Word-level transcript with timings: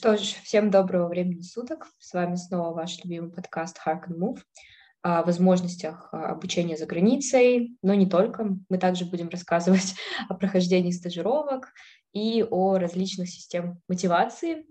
что 0.00 0.16
ж, 0.16 0.20
всем 0.44 0.70
доброго 0.70 1.08
времени 1.08 1.42
суток. 1.42 1.86
С 1.98 2.14
вами 2.14 2.34
снова 2.34 2.72
ваш 2.72 3.04
любимый 3.04 3.30
подкаст 3.30 3.78
Hark 3.86 4.08
and 4.08 4.16
Move 4.16 4.38
о 5.02 5.22
возможностях 5.22 6.08
а, 6.10 6.30
обучения 6.30 6.78
за 6.78 6.86
границей, 6.86 7.76
но 7.82 7.92
не 7.92 8.06
только. 8.06 8.56
Мы 8.70 8.78
также 8.78 9.04
будем 9.04 9.28
рассказывать 9.30 9.94
о 10.30 10.32
прохождении 10.36 10.90
стажировок 10.90 11.68
и 12.14 12.42
о 12.50 12.78
различных 12.78 13.28
системах 13.28 13.76
мотивации 13.88 14.64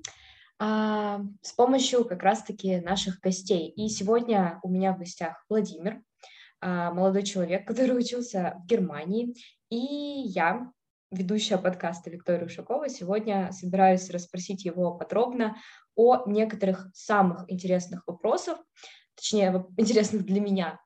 а, 0.58 1.22
с 1.44 1.52
помощью 1.52 2.06
как 2.06 2.24
раз-таки 2.24 2.78
наших 2.78 3.20
гостей. 3.20 3.70
И 3.70 3.88
сегодня 3.90 4.60
у 4.64 4.70
меня 4.70 4.94
в 4.94 4.98
гостях 4.98 5.46
Владимир, 5.48 6.02
а, 6.60 6.92
молодой 6.92 7.22
человек, 7.22 7.68
который 7.68 7.96
учился 7.96 8.56
в 8.64 8.66
Германии, 8.66 9.36
и 9.70 9.78
я, 9.78 10.72
ведущая 11.12 11.58
подкаста 11.58 12.10
Виктория 12.10 12.46
Ушакова, 12.46 12.90
сегодня 12.90 13.52
собираюсь 13.52 14.10
расспросить 14.10 14.66
его 14.66 14.94
подробно 14.94 15.58
о 15.96 16.30
некоторых 16.30 16.88
самых 16.94 17.46
интересных 17.52 18.04
вопросах, 18.08 18.58
точнее, 19.16 19.66
интересных 19.78 20.26
для 20.26 20.40
меня, 20.40 20.80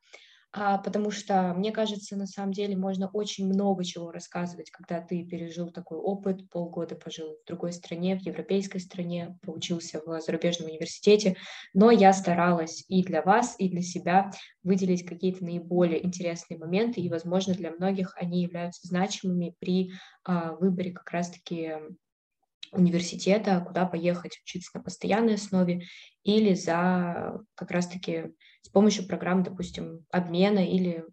потому 0.54 1.10
что, 1.10 1.54
мне 1.56 1.72
кажется, 1.72 2.16
на 2.16 2.28
самом 2.28 2.54
деле 2.54 2.78
можно 2.78 3.10
очень 3.10 3.48
много 3.48 3.84
чего 3.84 4.12
рассказывать, 4.12 4.70
когда 4.70 5.02
ты 5.02 5.24
пережил 5.24 5.72
такой 5.72 5.98
опыт, 5.98 6.48
полгода 6.52 6.96
пожил 6.96 7.38
в 7.44 7.48
другой 7.48 7.74
стране, 7.74 8.18
в 8.18 8.22
европейской 8.22 8.78
стране, 8.78 9.38
поучился 9.42 10.00
в 10.06 10.22
зарубежном 10.22 10.70
университете, 10.70 11.38
но 11.74 11.90
я 11.90 12.14
старалась 12.14 12.86
и 12.88 13.04
для 13.04 13.24
вас, 13.24 13.56
и 13.58 13.68
для 13.68 13.82
себя 13.82 14.30
выделить 14.62 15.08
какие-то 15.08 15.44
наиболее 15.44 16.06
интересные 16.06 16.60
моменты, 16.60 17.02
и, 17.02 17.10
возможно, 17.10 17.56
для 17.56 17.72
многих 17.72 18.14
они 18.16 18.44
являются 18.44 18.88
значимыми 18.88 19.56
при 19.60 19.92
а, 20.24 20.54
выборе 20.54 20.92
как 20.92 21.10
раз-таки 21.10 21.74
университета, 22.72 23.64
куда 23.66 23.86
поехать 23.86 24.40
учиться 24.44 24.72
на 24.76 24.84
постоянной 24.84 25.36
основе 25.36 25.84
или 26.24 26.54
за 26.54 27.40
как 27.56 27.72
раз-таки 27.72 28.34
с 28.64 28.70
помощью 28.70 29.08
программ, 29.08 29.44
допустим, 29.44 30.06
обмена 30.12 30.66
или 30.66 31.06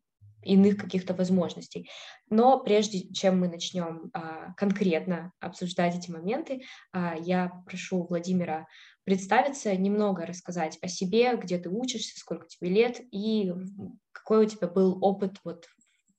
иных 0.43 0.79
каких-то 0.79 1.15
возможностей. 1.15 1.91
Но 2.31 2.61
прежде 2.61 3.13
чем 3.13 3.41
мы 3.41 3.49
начнем 3.49 4.11
а, 4.15 4.55
конкретно 4.55 5.33
обсуждать 5.41 5.97
эти 5.97 6.11
моменты, 6.11 6.63
а, 6.93 7.15
я 7.17 7.51
прошу 7.67 8.07
Владимира 8.07 8.67
представиться, 9.05 9.77
немного 9.77 10.25
рассказать 10.25 10.79
о 10.81 10.89
себе, 10.89 11.37
где 11.37 11.59
ты 11.59 11.69
учишься, 11.69 12.19
сколько 12.19 12.47
тебе 12.47 12.71
лет 12.71 13.01
и 13.11 13.53
какой 14.13 14.47
у 14.47 14.49
тебя 14.49 14.69
был 14.69 14.99
опыт 15.05 15.39
вот 15.45 15.67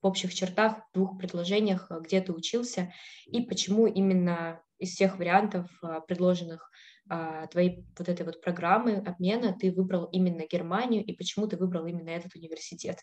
в 0.01 0.05
общих 0.05 0.33
чертах, 0.33 0.77
в 0.77 0.95
двух 0.95 1.17
предложениях, 1.17 1.91
где 2.01 2.21
ты 2.21 2.33
учился 2.33 2.91
и 3.25 3.41
почему 3.41 3.87
именно 3.87 4.61
из 4.77 4.93
всех 4.93 5.17
вариантов, 5.17 5.67
а, 5.81 6.01
предложенных 6.01 6.69
твоей 7.51 7.85
вот 7.97 8.07
этой 8.07 8.25
вот 8.25 8.41
программы 8.41 8.95
обмена, 8.95 9.53
ты 9.53 9.71
выбрал 9.71 10.05
именно 10.05 10.47
Германию 10.47 11.03
и 11.03 11.13
почему 11.13 11.47
ты 11.47 11.57
выбрал 11.57 11.85
именно 11.85 12.09
этот 12.09 12.35
университет. 12.35 12.99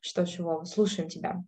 Что 0.00 0.26
ж, 0.26 0.38
Вова, 0.38 0.64
слушаем 0.64 1.08
тебя. 1.08 1.42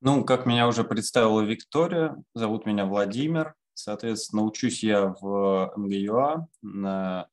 Ну, 0.00 0.24
как 0.24 0.46
меня 0.46 0.66
уже 0.68 0.84
представила 0.84 1.40
Виктория, 1.42 2.16
зовут 2.34 2.66
меня 2.66 2.86
Владимир. 2.86 3.54
Соответственно, 3.74 4.42
учусь 4.42 4.82
я 4.82 5.14
в 5.20 5.72
МГЮА 5.76 6.48
на 6.62 7.28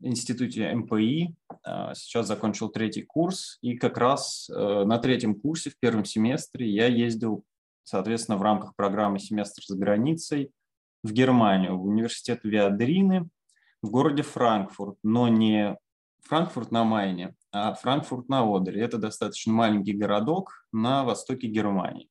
институте 0.00 0.72
МПИ. 0.72 1.34
А, 1.64 1.94
сейчас 1.94 2.26
закончил 2.26 2.68
третий 2.68 3.02
курс, 3.02 3.58
и 3.62 3.76
как 3.76 3.98
раз 3.98 4.48
э, 4.50 4.84
на 4.84 4.98
третьем 4.98 5.34
курсе 5.40 5.70
в 5.70 5.78
первом 5.78 6.04
семестре 6.04 6.68
я 6.68 6.86
ездил 6.86 7.44
соответственно, 7.86 8.36
в 8.36 8.42
рамках 8.42 8.74
программы 8.74 9.18
«Семестр 9.18 9.62
за 9.64 9.76
границей» 9.76 10.50
в 11.06 11.12
Германию, 11.12 11.78
в 11.78 11.84
университет 11.86 12.40
Виадрины 12.42 13.28
в 13.80 13.90
городе 13.90 14.22
Франкфурт, 14.22 14.98
но 15.02 15.28
не 15.28 15.76
Франкфурт 16.22 16.72
на 16.72 16.82
Майне, 16.84 17.34
а 17.52 17.74
Франкфурт 17.74 18.28
на 18.28 18.42
Одере. 18.42 18.82
Это 18.82 18.98
достаточно 18.98 19.52
маленький 19.52 19.92
городок 19.92 20.66
на 20.72 21.04
востоке 21.04 21.46
Германии. 21.46 22.10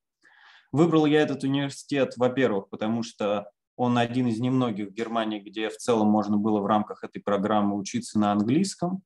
Выбрал 0.72 1.06
я 1.06 1.22
этот 1.22 1.44
университет, 1.44 2.14
во-первых, 2.16 2.70
потому 2.70 3.04
что 3.04 3.50
он 3.76 3.98
один 3.98 4.28
из 4.28 4.40
немногих 4.40 4.90
в 4.90 4.94
Германии, 4.94 5.40
где 5.40 5.70
в 5.70 5.76
целом 5.76 6.08
можно 6.08 6.38
было 6.38 6.62
в 6.62 6.66
рамках 6.66 7.04
этой 7.04 7.20
программы 7.20 7.78
учиться 7.78 8.18
на 8.18 8.32
английском. 8.32 9.02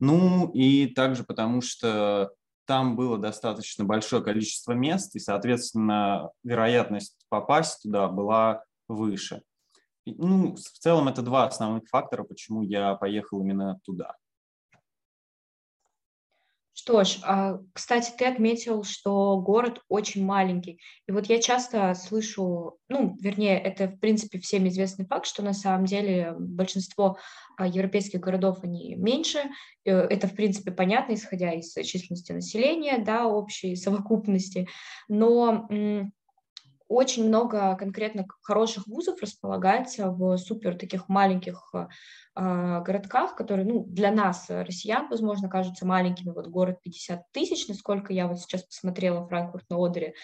Ну 0.00 0.50
и 0.52 0.86
также 0.86 1.24
потому, 1.24 1.60
что 1.60 2.30
там 2.66 2.96
было 2.96 3.18
достаточно 3.18 3.84
большое 3.84 4.22
количество 4.22 4.72
мест, 4.72 5.14
и, 5.16 5.18
соответственно, 5.18 6.30
вероятность 6.42 7.26
попасть 7.28 7.82
туда 7.82 8.08
была 8.08 8.62
выше. 8.88 9.42
Ну, 10.06 10.56
в 10.56 10.78
целом 10.78 11.08
это 11.08 11.22
два 11.22 11.46
основных 11.46 11.88
фактора, 11.88 12.24
почему 12.24 12.62
я 12.62 12.94
поехал 12.94 13.40
именно 13.40 13.78
туда. 13.84 14.14
Что 16.78 17.02
ж, 17.02 17.18
а, 17.24 17.58
кстати, 17.72 18.12
ты 18.16 18.24
отметил, 18.24 18.84
что 18.84 19.36
город 19.40 19.80
очень 19.88 20.24
маленький. 20.24 20.80
И 21.08 21.12
вот 21.12 21.26
я 21.26 21.40
часто 21.40 21.92
слышу, 21.94 22.78
ну, 22.88 23.16
вернее, 23.20 23.60
это, 23.60 23.88
в 23.88 23.98
принципе, 23.98 24.38
всем 24.38 24.68
известный 24.68 25.04
факт, 25.04 25.26
что 25.26 25.42
на 25.42 25.54
самом 25.54 25.86
деле 25.86 26.36
большинство 26.38 27.18
а, 27.56 27.66
европейских 27.66 28.20
городов, 28.20 28.60
они 28.62 28.94
меньше. 28.94 29.40
Э, 29.84 30.02
это, 30.02 30.28
в 30.28 30.36
принципе, 30.36 30.70
понятно, 30.70 31.14
исходя 31.14 31.52
из 31.52 31.74
численности 31.74 32.30
населения, 32.30 32.98
да, 32.98 33.26
общей 33.26 33.74
совокупности. 33.74 34.68
Но 35.08 35.68
очень 36.88 37.26
много 37.28 37.76
конкретно 37.76 38.26
хороших 38.42 38.86
вузов 38.86 39.20
располагается 39.20 40.10
в 40.10 40.36
супер 40.38 40.76
таких 40.76 41.08
маленьких 41.08 41.72
э, 41.74 41.86
городках, 42.34 43.36
которые, 43.36 43.66
ну, 43.66 43.84
для 43.84 44.10
нас, 44.10 44.46
россиян, 44.48 45.08
возможно, 45.08 45.48
кажутся 45.48 45.86
маленькими. 45.86 46.30
Вот 46.30 46.48
город 46.48 46.78
50 46.82 47.22
тысяч, 47.32 47.68
насколько 47.68 48.12
я 48.12 48.26
вот 48.26 48.40
сейчас 48.40 48.64
посмотрела 48.64 49.26
Франкфурт 49.26 49.64
на 49.70 49.84
Одере, 49.84 50.14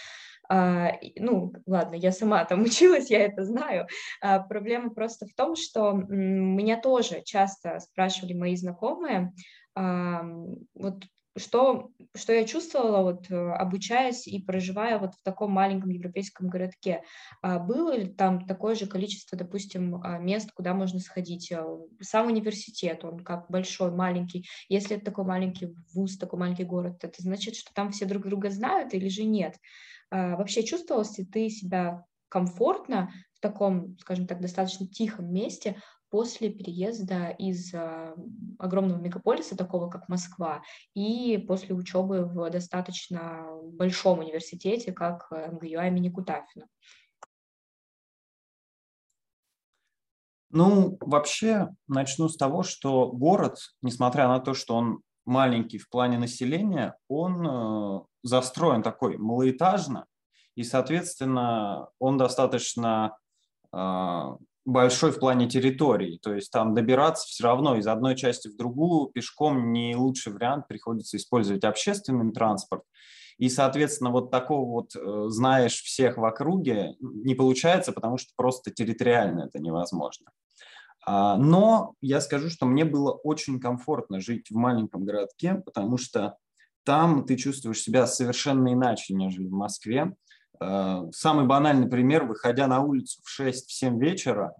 Uh, 0.52 0.92
ну, 1.16 1.54
ладно, 1.66 1.94
я 1.94 2.12
сама 2.12 2.44
там 2.44 2.62
училась, 2.64 3.10
я 3.10 3.20
это 3.24 3.44
знаю. 3.44 3.86
Uh, 4.22 4.46
проблема 4.46 4.90
просто 4.90 5.26
в 5.26 5.32
том, 5.34 5.56
что 5.56 5.92
меня 5.92 6.78
тоже 6.78 7.22
часто 7.24 7.80
спрашивали 7.80 8.34
мои 8.34 8.54
знакомые, 8.54 9.32
вот 9.74 11.04
что, 11.36 11.90
что 12.14 12.32
я 12.32 12.44
чувствовала, 12.44 13.02
вот, 13.02 13.30
э, 13.30 13.34
обучаясь 13.34 14.26
и 14.26 14.40
проживая 14.40 14.98
вот 14.98 15.14
в 15.14 15.22
таком 15.22 15.50
маленьком 15.52 15.90
европейском 15.90 16.48
городке? 16.48 17.02
А 17.42 17.58
было 17.58 17.96
ли 17.96 18.06
там 18.06 18.46
такое 18.46 18.74
же 18.74 18.86
количество, 18.86 19.36
допустим, 19.36 20.00
а, 20.02 20.18
мест, 20.18 20.52
куда 20.52 20.74
можно 20.74 21.00
сходить? 21.00 21.50
Э, 21.50 21.64
сам 22.00 22.28
университет, 22.28 23.04
он 23.04 23.20
как 23.20 23.50
большой, 23.50 23.90
маленький. 23.90 24.46
Если 24.68 24.96
это 24.96 25.06
такой 25.06 25.24
маленький 25.24 25.74
вуз, 25.92 26.16
такой 26.18 26.38
маленький 26.38 26.64
город, 26.64 27.02
это 27.02 27.20
значит, 27.20 27.56
что 27.56 27.72
там 27.74 27.90
все 27.90 28.06
друг 28.06 28.26
друга 28.26 28.50
знают 28.50 28.94
или 28.94 29.08
же 29.08 29.24
нет? 29.24 29.56
А, 30.10 30.36
вообще 30.36 30.62
чувствовалась 30.62 31.18
ли 31.18 31.24
ты 31.24 31.50
себя 31.50 32.04
комфортно 32.28 33.12
в 33.34 33.40
таком, 33.40 33.96
скажем 33.98 34.26
так, 34.26 34.40
достаточно 34.40 34.86
тихом 34.86 35.32
месте, 35.32 35.76
после 36.14 36.48
переезда 36.48 37.30
из 37.30 37.74
а, 37.74 38.14
огромного 38.60 39.00
мегаполиса, 39.00 39.56
такого 39.56 39.90
как 39.90 40.08
Москва, 40.08 40.62
и 40.94 41.44
после 41.48 41.74
учебы 41.74 42.24
в 42.24 42.48
достаточно 42.50 43.48
большом 43.64 44.20
университете, 44.20 44.92
как 44.92 45.28
МГУА 45.32 45.88
имени 45.88 46.10
Кутафина. 46.10 46.68
Ну, 50.50 50.98
вообще, 51.00 51.70
начну 51.88 52.28
с 52.28 52.36
того, 52.36 52.62
что 52.62 53.10
город, 53.10 53.58
несмотря 53.82 54.28
на 54.28 54.38
то, 54.38 54.54
что 54.54 54.76
он 54.76 55.00
маленький 55.24 55.78
в 55.78 55.90
плане 55.90 56.16
населения, 56.16 56.96
он 57.08 57.44
э, 57.44 58.00
застроен 58.22 58.84
такой 58.84 59.16
малоэтажно, 59.16 60.06
и, 60.54 60.62
соответственно, 60.62 61.88
он 61.98 62.18
достаточно 62.18 63.18
а, 63.72 64.36
большой 64.64 65.12
в 65.12 65.18
плане 65.18 65.48
территории, 65.48 66.18
то 66.22 66.34
есть 66.34 66.50
там 66.50 66.74
добираться 66.74 67.26
все 67.26 67.44
равно 67.44 67.76
из 67.76 67.86
одной 67.86 68.16
части 68.16 68.48
в 68.48 68.56
другую 68.56 69.08
пешком 69.08 69.72
не 69.72 69.94
лучший 69.94 70.32
вариант, 70.32 70.68
приходится 70.68 71.16
использовать 71.16 71.64
общественный 71.64 72.32
транспорт. 72.32 72.82
И, 73.36 73.48
соответственно, 73.48 74.10
вот 74.10 74.30
такого 74.30 74.70
вот 74.70 74.94
э, 74.94 75.24
знаешь 75.28 75.82
всех 75.82 76.18
в 76.18 76.24
округе 76.24 76.94
не 77.00 77.34
получается, 77.34 77.92
потому 77.92 78.16
что 78.16 78.30
просто 78.36 78.70
территориально 78.70 79.46
это 79.46 79.58
невозможно. 79.58 80.30
А, 81.06 81.36
но 81.36 81.94
я 82.00 82.20
скажу, 82.20 82.48
что 82.48 82.66
мне 82.66 82.84
было 82.84 83.12
очень 83.12 83.60
комфортно 83.60 84.20
жить 84.20 84.50
в 84.50 84.54
маленьком 84.54 85.04
городке, 85.04 85.62
потому 85.64 85.96
что 85.98 86.36
там 86.84 87.24
ты 87.24 87.36
чувствуешь 87.36 87.80
себя 87.80 88.06
совершенно 88.06 88.72
иначе, 88.72 89.14
нежели 89.14 89.46
в 89.46 89.52
Москве. 89.52 90.14
Э, 90.60 91.02
самый 91.12 91.46
банальный 91.46 91.88
пример, 91.88 92.24
выходя 92.24 92.66
на 92.66 92.80
улицу 92.80 93.20
в 93.22 93.40
6-7 93.40 93.98
вечера, 93.98 94.54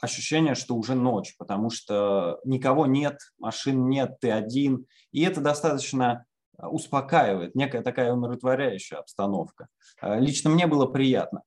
ощущение, 0.00 0.54
что 0.54 0.76
уже 0.76 0.94
ночь, 0.94 1.34
потому 1.38 1.70
что 1.70 2.40
никого 2.44 2.86
нет, 2.86 3.18
машин 3.38 3.88
нет, 3.88 4.18
ты 4.20 4.30
один, 4.30 4.86
и 5.12 5.22
это 5.22 5.40
достаточно 5.40 6.24
э, 6.58 6.66
успокаивает, 6.66 7.54
некая 7.54 7.82
такая 7.82 8.12
умиротворяющая 8.12 8.98
обстановка. 8.98 9.68
Э, 10.02 10.18
лично 10.18 10.50
мне 10.50 10.66
было 10.66 10.86
приятно. 10.86 11.42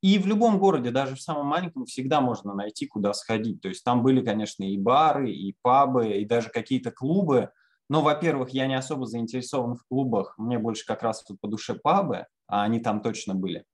и 0.00 0.18
в 0.18 0.26
любом 0.26 0.58
городе, 0.58 0.90
даже 0.90 1.16
в 1.16 1.20
самом 1.20 1.46
маленьком, 1.46 1.86
всегда 1.86 2.20
можно 2.20 2.54
найти, 2.54 2.86
куда 2.86 3.12
сходить. 3.14 3.60
То 3.60 3.68
есть 3.68 3.84
там 3.84 4.02
были, 4.02 4.24
конечно, 4.24 4.64
и 4.64 4.78
бары, 4.78 5.30
и 5.30 5.56
пабы, 5.62 6.18
и 6.18 6.24
даже 6.24 6.50
какие-то 6.50 6.92
клубы. 6.92 7.50
Но, 7.92 8.00
во-первых, 8.00 8.54
я 8.54 8.66
не 8.68 8.74
особо 8.74 9.04
заинтересован 9.04 9.74
в 9.74 9.84
клубах. 9.84 10.38
Мне 10.38 10.58
больше 10.58 10.86
как 10.86 11.02
раз 11.02 11.22
по 11.42 11.46
душе 11.46 11.74
пабы, 11.74 12.24
а 12.46 12.62
они 12.62 12.80
там 12.80 13.02
точно 13.02 13.34
были. 13.34 13.66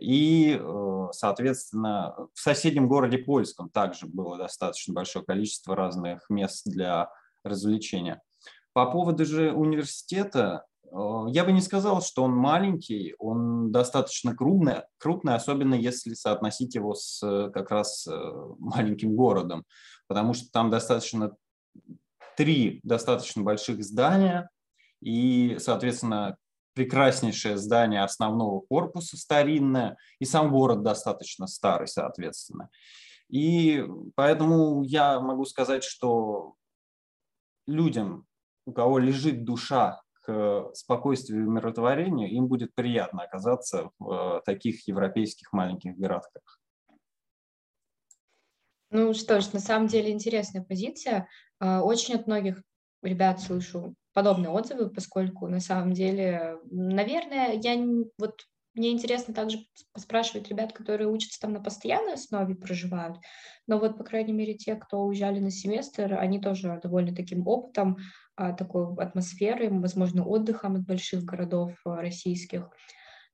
И, 0.00 0.58
э, 0.58 1.08
соответственно, 1.12 2.14
в 2.32 2.40
соседнем 2.40 2.88
городе 2.88 3.18
Польском 3.18 3.68
также 3.68 4.06
было 4.06 4.38
достаточно 4.38 4.94
большое 4.94 5.22
количество 5.22 5.76
разных 5.76 6.30
мест 6.30 6.62
для 6.64 7.10
развлечения. 7.44 8.22
По 8.72 8.90
поводу 8.90 9.26
же 9.26 9.52
университета, 9.52 10.64
э, 10.84 10.96
я 11.28 11.44
бы 11.44 11.52
не 11.52 11.60
сказал, 11.60 12.00
что 12.00 12.24
он 12.24 12.32
маленький, 12.32 13.16
он 13.18 13.70
достаточно 13.70 14.34
крупный, 14.34 14.76
крупный, 14.96 15.34
особенно 15.34 15.74
если 15.74 16.14
соотносить 16.14 16.74
его 16.74 16.94
с 16.94 17.22
э, 17.22 17.50
как 17.50 17.70
раз 17.70 18.08
маленьким 18.58 19.14
городом, 19.14 19.66
потому 20.06 20.32
что 20.32 20.50
там 20.50 20.70
достаточно 20.70 21.36
три 22.38 22.78
достаточно 22.84 23.42
больших 23.42 23.82
здания, 23.82 24.48
и, 25.00 25.56
соответственно, 25.58 26.36
прекраснейшее 26.72 27.56
здание 27.56 28.04
основного 28.04 28.60
корпуса 28.60 29.16
старинное, 29.16 29.96
и 30.20 30.24
сам 30.24 30.52
город 30.52 30.84
достаточно 30.84 31.48
старый, 31.48 31.88
соответственно. 31.88 32.70
И 33.28 33.84
поэтому 34.14 34.84
я 34.84 35.18
могу 35.18 35.46
сказать, 35.46 35.82
что 35.82 36.54
людям, 37.66 38.24
у 38.66 38.72
кого 38.72 39.00
лежит 39.00 39.44
душа 39.44 40.00
к 40.22 40.70
спокойствию 40.74 41.42
и 41.42 41.46
умиротворению, 41.46 42.30
им 42.30 42.46
будет 42.46 42.72
приятно 42.72 43.24
оказаться 43.24 43.90
в 43.98 44.42
таких 44.46 44.86
европейских 44.86 45.52
маленьких 45.52 45.96
городках. 45.96 46.60
Ну 48.90 49.12
что 49.12 49.40
ж, 49.40 49.52
на 49.52 49.60
самом 49.60 49.88
деле 49.88 50.12
интересная 50.12 50.62
позиция. 50.62 51.28
А, 51.60 51.82
очень 51.82 52.14
от 52.14 52.26
многих 52.26 52.62
ребят 53.02 53.40
слышу 53.40 53.94
подобные 54.12 54.50
отзывы, 54.50 54.90
поскольку 54.90 55.46
на 55.46 55.60
самом 55.60 55.92
деле, 55.92 56.56
наверное, 56.70 57.52
я 57.52 57.76
вот 58.18 58.40
мне 58.74 58.92
интересно 58.92 59.34
также 59.34 59.58
поспрашивать 59.92 60.48
ребят, 60.48 60.72
которые 60.72 61.08
учатся 61.08 61.40
там 61.40 61.52
на 61.52 61.60
постоянной 61.60 62.14
основе, 62.14 62.54
проживают, 62.54 63.18
но 63.66 63.78
вот, 63.78 63.98
по 63.98 64.04
крайней 64.04 64.32
мере, 64.32 64.54
те, 64.54 64.76
кто 64.76 65.02
уезжали 65.02 65.40
на 65.40 65.50
семестр, 65.50 66.14
они 66.14 66.40
тоже 66.40 66.78
довольно 66.82 67.14
таким 67.14 67.46
опытом, 67.46 67.98
а, 68.36 68.52
такой 68.52 68.94
атмосферой, 68.96 69.68
возможно, 69.68 70.24
отдыхом 70.24 70.76
от 70.76 70.86
больших 70.86 71.24
городов 71.24 71.72
а, 71.84 71.96
российских. 71.96 72.70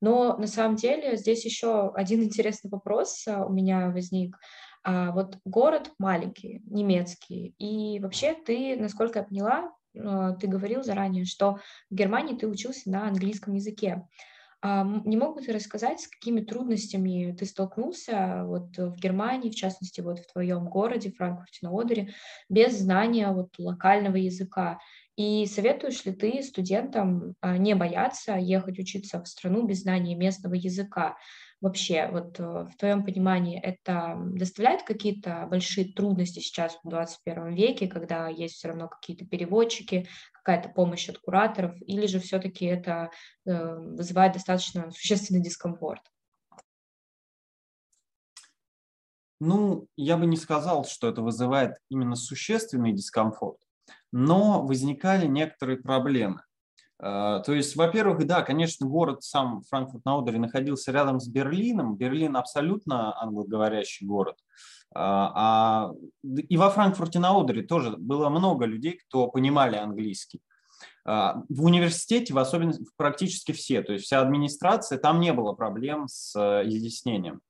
Но 0.01 0.37
на 0.37 0.47
самом 0.47 0.77
деле 0.77 1.17
здесь 1.17 1.45
еще 1.45 1.93
один 1.95 2.23
интересный 2.23 2.71
вопрос 2.71 3.27
а, 3.27 3.45
у 3.45 3.53
меня 3.53 3.91
возник. 3.91 4.37
Вот 4.85 5.39
город 5.47 5.93
маленький, 5.99 6.63
немецкий, 6.67 7.55
и 7.59 7.99
вообще 8.01 8.35
ты, 8.35 8.77
насколько 8.77 9.21
я 9.21 9.25
поняла, 9.25 9.73
Э, 9.95 10.33
ты 10.39 10.47
говорил 10.47 10.83
заранее, 10.83 11.25
что 11.25 11.59
в 11.91 11.95
Германии 11.95 12.37
ты 12.37 12.49
учился 12.49 12.91
на 12.91 13.09
английском 13.09 13.55
языке. 13.55 14.07
Не 14.67 15.19
мог 15.19 15.37
бы 15.37 15.43
ты 15.43 15.53
рассказать, 15.53 16.01
с 16.01 16.09
какими 16.09 16.41
трудностями 16.41 17.37
ты 17.39 17.45
столкнулся 17.45 18.45
вот 18.47 18.75
в 18.79 18.97
Германии, 18.97 19.51
в 19.51 19.55
частности, 19.55 20.01
вот 20.01 20.21
в 20.21 20.33
твоем 20.33 20.71
городе, 20.71 21.13
Франкфурте 21.13 21.59
на 21.61 21.79
Одере, 21.79 22.15
без 22.49 22.79
знания 22.79 23.31
вот 23.31 23.51
локального 23.59 24.17
языка? 24.17 24.79
И 25.17 25.45
советуешь 25.45 26.07
ли 26.07 26.13
ты 26.13 26.43
студентам 26.43 27.35
а, 27.43 27.59
не 27.59 27.75
бояться 27.75 28.37
ехать 28.37 28.79
учиться 28.79 29.23
в 29.23 29.29
страну 29.29 29.67
без 29.67 29.83
знания 29.83 30.17
местного 30.17 30.55
языка? 30.55 31.19
Вообще, 31.65 32.11
вот 32.13 32.39
э, 32.39 32.43
в 32.43 32.77
твоем 32.77 33.07
понимании 33.07 33.59
это 33.59 34.19
доставляет 34.19 34.83
какие-то 34.83 35.47
большие 35.49 35.95
трудности 35.95 36.41
сейчас 36.41 36.79
в 36.85 36.91
21 36.91 37.55
веке, 37.55 37.89
когда 37.89 38.29
есть 38.29 38.57
все 38.57 38.69
равно 38.69 38.87
какие-то 38.87 39.25
переводчики, 39.25 40.07
какая-то 40.35 40.69
помощь 40.69 41.09
от 41.09 41.17
кураторов, 41.17 41.75
или 41.81 42.05
же 42.07 42.21
все-таки 42.21 42.67
это 42.67 43.09
э, 43.47 43.77
вызывает 43.77 44.35
достаточно 44.35 44.91
существенный 44.91 45.41
дискомфорт? 45.41 46.03
Ну, 49.41 49.87
я 49.97 50.19
бы 50.19 50.27
не 50.27 50.37
сказал, 50.37 50.85
что 50.85 51.09
это 51.09 51.23
вызывает 51.23 51.79
именно 51.89 52.15
существенный 52.15 52.93
дискомфорт, 52.93 53.63
но 54.13 54.67
возникали 54.67 55.27
некоторые 55.27 55.79
проблемы. 55.79 56.43
А, 57.01 57.41
то 57.41 57.53
есть, 57.53 57.77
во-первых, 57.77 58.27
да, 58.27 58.43
конечно, 58.43 58.87
город 58.87 59.23
сам 59.23 59.63
Франкфурт 59.63 60.05
на 60.05 60.19
Одере 60.19 60.39
находился 60.39 60.93
рядом 60.93 61.21
с 61.21 61.29
Берлином. 61.29 61.97
Берлин 61.97 62.37
абсолютно 62.37 63.21
англоговорящий 63.21 64.07
город. 64.07 64.37
А, 64.95 65.33
а 65.35 65.93
и 66.23 66.57
во 66.57 66.71
Франкфурте 66.71 67.19
на 67.19 67.39
Одере 67.39 67.63
тоже 67.63 67.97
было 67.97 68.29
много 68.29 68.65
людей, 68.65 68.99
кто 69.07 69.29
понимали 69.29 69.77
английский. 69.77 70.41
А, 71.05 71.43
в 71.49 71.65
университете, 71.65 72.33
в 72.33 72.39
особенности, 72.39 72.85
практически 72.97 73.53
все, 73.53 73.83
то 73.83 73.93
есть 73.93 74.07
вся 74.07 74.21
администрация, 74.21 74.99
там 74.99 75.21
не 75.21 75.33
было 75.33 75.53
проблем 75.53 76.09
с 76.09 76.35
э, 76.39 76.67
изъяснением. 76.69 77.41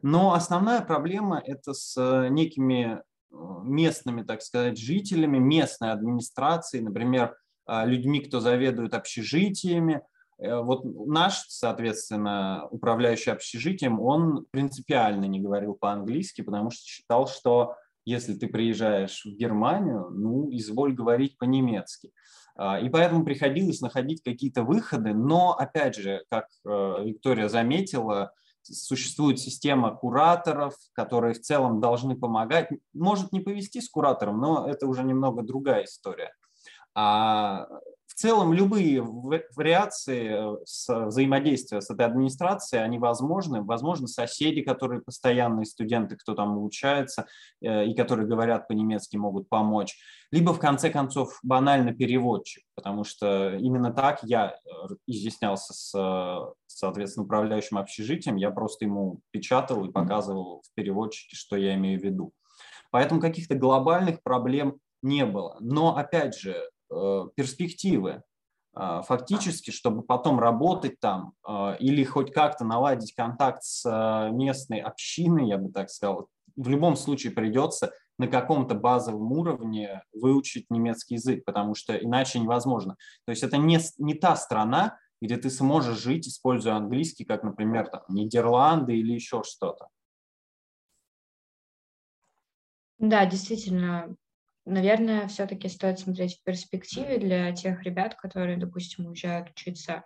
Но 0.00 0.32
основная 0.32 0.80
проблема– 0.80 1.42
это 1.44 1.74
с 1.74 1.94
э, 1.98 2.28
некими 2.28 3.00
э, 3.30 3.34
местными, 3.64 4.22
так 4.22 4.40
сказать, 4.40 4.78
жителями, 4.78 5.38
местной 5.38 5.92
администрацией, 5.92 6.82
например, 6.82 7.36
людьми, 7.66 8.20
кто 8.20 8.40
заведует 8.40 8.94
общежитиями. 8.94 10.02
Э, 10.38 10.60
вот 10.60 10.84
наш, 10.84 11.44
соответственно, 11.48 12.66
управляющий 12.70 13.30
общежитием, 13.30 14.00
он 14.00 14.46
принципиально 14.50 15.26
не 15.26 15.40
говорил 15.40 15.74
по-английски, 15.74 16.42
потому 16.42 16.70
что 16.70 16.84
считал, 16.84 17.26
что 17.26 17.74
если 18.04 18.34
ты 18.34 18.48
приезжаешь 18.48 19.22
в 19.24 19.36
Германию, 19.36 20.08
ну, 20.10 20.48
изволь 20.50 20.92
говорить 20.92 21.38
по-немецки. 21.38 22.10
А, 22.56 22.80
и 22.80 22.88
поэтому 22.88 23.24
приходилось 23.24 23.80
находить 23.80 24.22
какие-то 24.22 24.64
выходы, 24.64 25.14
но, 25.14 25.52
опять 25.52 25.94
же, 25.94 26.24
как 26.28 26.48
э, 26.64 26.68
Виктория 27.04 27.48
заметила, 27.48 28.32
существует 28.62 29.38
система 29.38 29.94
кураторов, 29.94 30.74
которые 30.92 31.34
в 31.34 31.40
целом 31.40 31.80
должны 31.80 32.16
помогать. 32.16 32.68
Может 32.92 33.32
не 33.32 33.40
повести 33.40 33.80
с 33.80 33.88
куратором, 33.88 34.40
но 34.40 34.68
это 34.68 34.86
уже 34.86 35.02
немного 35.04 35.42
другая 35.42 35.84
история. 35.84 36.32
А 36.94 37.66
в 38.12 38.14
целом 38.14 38.52
любые 38.52 39.02
вариации 39.02 40.28
э, 40.28 40.56
с 40.66 41.06
взаимодействия 41.06 41.80
с 41.80 41.88
этой 41.88 42.04
администрацией, 42.04 42.82
они 42.82 42.98
возможны. 42.98 43.62
Возможно, 43.62 44.06
соседи, 44.06 44.60
которые 44.60 45.00
постоянные 45.00 45.64
студенты, 45.64 46.16
кто 46.16 46.34
там 46.34 46.52
обучается 46.52 47.26
э, 47.62 47.86
и 47.86 47.94
которые 47.94 48.28
говорят 48.28 48.68
по-немецки, 48.68 49.16
могут 49.16 49.48
помочь. 49.48 49.96
Либо, 50.30 50.52
в 50.52 50.58
конце 50.58 50.90
концов, 50.90 51.38
банально 51.42 51.94
переводчик, 51.94 52.64
потому 52.74 53.04
что 53.04 53.56
именно 53.56 53.94
так 53.94 54.20
я 54.24 54.50
э, 54.50 54.94
изъяснялся 55.06 55.72
с, 55.72 56.54
соответственно, 56.66 57.24
управляющим 57.24 57.78
общежитием. 57.78 58.36
Я 58.36 58.50
просто 58.50 58.84
ему 58.84 59.20
печатал 59.30 59.86
и 59.86 59.90
показывал 59.90 60.62
в 60.66 60.74
переводчике, 60.74 61.34
что 61.34 61.56
я 61.56 61.74
имею 61.76 61.98
в 61.98 62.04
виду. 62.04 62.32
Поэтому 62.90 63.22
каких-то 63.22 63.54
глобальных 63.54 64.22
проблем 64.22 64.76
не 65.02 65.24
было. 65.24 65.56
Но, 65.60 65.96
опять 65.96 66.36
же, 66.38 66.54
перспективы 67.36 68.22
а, 68.74 69.02
фактически, 69.02 69.70
чтобы 69.70 70.02
потом 70.02 70.40
работать 70.40 70.98
там 70.98 71.34
а, 71.44 71.76
или 71.78 72.04
хоть 72.04 72.32
как-то 72.32 72.64
наладить 72.64 73.14
контакт 73.14 73.62
с 73.62 73.84
а, 73.86 74.30
местной 74.30 74.80
общиной, 74.80 75.48
я 75.48 75.58
бы 75.58 75.70
так 75.70 75.90
сказал, 75.90 76.28
в 76.56 76.68
любом 76.68 76.96
случае 76.96 77.32
придется 77.32 77.92
на 78.18 78.28
каком-то 78.28 78.74
базовом 78.74 79.32
уровне 79.32 80.02
выучить 80.12 80.66
немецкий 80.70 81.14
язык, 81.14 81.44
потому 81.44 81.74
что 81.74 81.94
иначе 81.96 82.38
невозможно. 82.38 82.96
То 83.26 83.30
есть 83.30 83.42
это 83.42 83.58
не, 83.58 83.78
не 83.98 84.14
та 84.14 84.36
страна, 84.36 84.98
где 85.20 85.36
ты 85.36 85.50
сможешь 85.50 85.98
жить, 85.98 86.26
используя 86.26 86.74
английский, 86.74 87.24
как, 87.24 87.42
например, 87.42 87.88
там, 87.88 88.02
Нидерланды 88.08 88.96
или 88.96 89.12
еще 89.12 89.42
что-то. 89.44 89.88
Да, 92.98 93.26
действительно, 93.26 94.16
наверное, 94.64 95.28
все-таки 95.28 95.68
стоит 95.68 95.98
смотреть 95.98 96.38
в 96.38 96.42
перспективе 96.44 97.18
для 97.18 97.52
тех 97.52 97.82
ребят, 97.82 98.14
которые, 98.14 98.56
допустим, 98.56 99.06
уезжают 99.06 99.50
учиться 99.50 100.04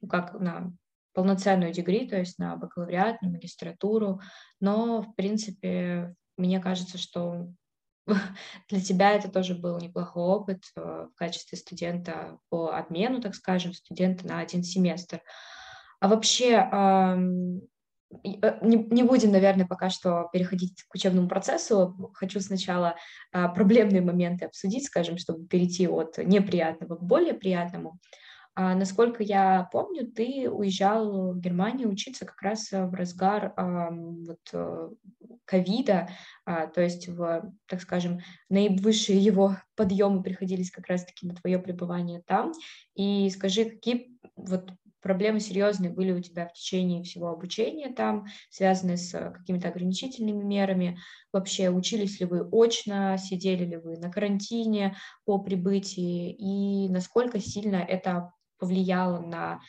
ну, 0.00 0.08
как 0.08 0.34
на 0.34 0.72
полноценную 1.14 1.72
дегри, 1.72 2.08
то 2.08 2.16
есть 2.16 2.38
на 2.38 2.56
бакалавриат, 2.56 3.22
на 3.22 3.28
магистратуру. 3.28 4.20
Но, 4.60 5.02
в 5.02 5.14
принципе, 5.16 6.14
мне 6.36 6.60
кажется, 6.60 6.98
что 6.98 7.48
для 8.68 8.80
тебя 8.80 9.12
это 9.12 9.30
тоже 9.30 9.54
был 9.54 9.78
неплохой 9.78 10.22
опыт 10.22 10.62
э, 10.76 11.08
в 11.12 11.14
качестве 11.16 11.58
студента 11.58 12.38
по 12.48 12.76
обмену, 12.76 13.20
так 13.20 13.34
скажем, 13.34 13.72
студента 13.72 14.26
на 14.26 14.38
один 14.40 14.62
семестр. 14.62 15.20
А 16.00 16.06
вообще, 16.06 16.54
не, 18.10 18.76
не 18.90 19.02
будем, 19.02 19.32
наверное, 19.32 19.66
пока 19.66 19.90
что 19.90 20.28
переходить 20.32 20.84
к 20.84 20.94
учебному 20.94 21.28
процессу. 21.28 22.12
Хочу 22.14 22.40
сначала 22.40 22.96
а, 23.32 23.48
проблемные 23.48 24.00
моменты 24.00 24.46
обсудить, 24.46 24.86
скажем, 24.86 25.18
чтобы 25.18 25.46
перейти 25.46 25.86
от 25.86 26.18
неприятного 26.18 26.96
к 26.96 27.02
более 27.02 27.34
приятному. 27.34 27.98
А, 28.54 28.74
насколько 28.74 29.22
я 29.22 29.68
помню, 29.72 30.10
ты 30.10 30.50
уезжал 30.50 31.32
в 31.32 31.40
Германию 31.40 31.90
учиться 31.90 32.24
как 32.24 32.40
раз 32.40 32.70
в 32.72 32.92
разгар 32.94 33.52
а, 33.56 33.90
вот, 33.90 34.40
э, 34.52 34.88
ковида, 35.44 36.08
то 36.44 36.80
есть, 36.80 37.08
в, 37.08 37.52
так 37.66 37.80
скажем, 37.80 38.20
наивысшие 38.50 39.18
его 39.18 39.56
подъемы 39.76 40.22
приходились 40.22 40.70
как 40.70 40.88
раз-таки 40.88 41.26
на 41.26 41.34
твое 41.34 41.58
пребывание 41.58 42.22
там. 42.26 42.52
И 42.94 43.30
скажи, 43.30 43.64
какие 43.64 44.18
вот 44.36 44.70
проблемы 45.00 45.40
серьезные 45.40 45.90
были 45.90 46.12
у 46.12 46.20
тебя 46.20 46.48
в 46.48 46.52
течение 46.52 47.02
всего 47.02 47.28
обучения 47.28 47.92
там, 47.92 48.26
связанные 48.50 48.96
с 48.96 49.10
какими-то 49.32 49.68
ограничительными 49.68 50.42
мерами? 50.42 50.98
Вообще, 51.32 51.70
учились 51.70 52.20
ли 52.20 52.26
вы 52.26 52.48
очно, 52.50 53.16
сидели 53.18 53.64
ли 53.64 53.76
вы 53.76 53.96
на 53.98 54.10
карантине 54.10 54.96
по 55.24 55.38
прибытии, 55.38 56.32
и 56.32 56.88
насколько 56.88 57.40
сильно 57.40 57.76
это 57.76 58.32
повлияло 58.58 59.20
на, 59.20 59.60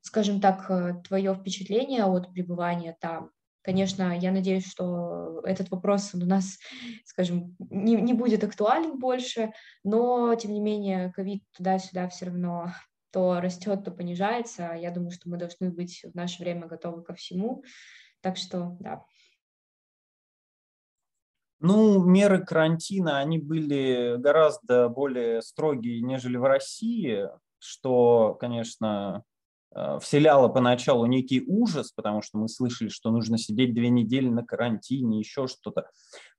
скажем 0.00 0.40
так, 0.40 0.70
э, 0.70 0.94
твое 1.06 1.34
впечатление 1.34 2.04
от 2.04 2.32
пребывания 2.32 2.96
там? 3.00 3.30
Конечно, 3.62 4.16
я 4.18 4.32
надеюсь, 4.32 4.66
что 4.66 5.42
этот 5.44 5.70
вопрос 5.70 6.14
у 6.14 6.24
нас, 6.24 6.58
скажем, 7.04 7.54
не, 7.58 7.96
не 7.96 8.14
будет 8.14 8.42
актуален 8.42 8.98
больше, 8.98 9.52
но, 9.84 10.34
тем 10.36 10.54
не 10.54 10.60
менее, 10.60 11.12
ковид 11.12 11.42
туда-сюда 11.54 12.08
все 12.08 12.26
равно 12.26 12.72
то 13.10 13.40
растет, 13.40 13.84
то 13.84 13.90
понижается. 13.90 14.74
Я 14.74 14.90
думаю, 14.90 15.10
что 15.10 15.28
мы 15.28 15.36
должны 15.36 15.70
быть 15.70 16.04
в 16.04 16.14
наше 16.14 16.42
время 16.42 16.66
готовы 16.66 17.02
ко 17.02 17.14
всему. 17.14 17.64
Так 18.20 18.36
что, 18.36 18.76
да. 18.80 19.04
Ну, 21.60 22.04
меры 22.04 22.44
карантина, 22.44 23.18
они 23.18 23.38
были 23.38 24.16
гораздо 24.18 24.88
более 24.88 25.42
строгие, 25.42 26.00
нежели 26.02 26.36
в 26.36 26.44
России, 26.44 27.28
что, 27.58 28.36
конечно, 28.38 29.24
э, 29.74 29.98
вселяло 30.00 30.48
поначалу 30.48 31.06
некий 31.06 31.42
ужас, 31.44 31.90
потому 31.90 32.22
что 32.22 32.38
мы 32.38 32.48
слышали, 32.48 32.90
что 32.90 33.10
нужно 33.10 33.38
сидеть 33.38 33.74
две 33.74 33.88
недели 33.88 34.28
на 34.28 34.44
карантине, 34.44 35.18
еще 35.18 35.48
что-то. 35.48 35.90